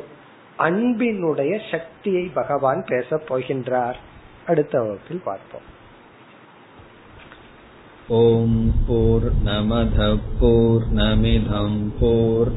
அன்பினுடைய 0.62 1.60
சக்தியை 1.70 2.30
பகவான் 2.34 2.84
பேச 2.88 3.20
போகின்றார். 3.28 3.94
அடுத்த 4.46 4.80
வகுப்பில் 4.80 5.22
பார்ப்போம். 5.24 5.68
ஓம் 8.08 8.72
போர் 8.86 9.30
நமத 9.44 10.18
போர் 10.40 10.86
நமிதம் 10.94 11.80
போர் 12.00 12.52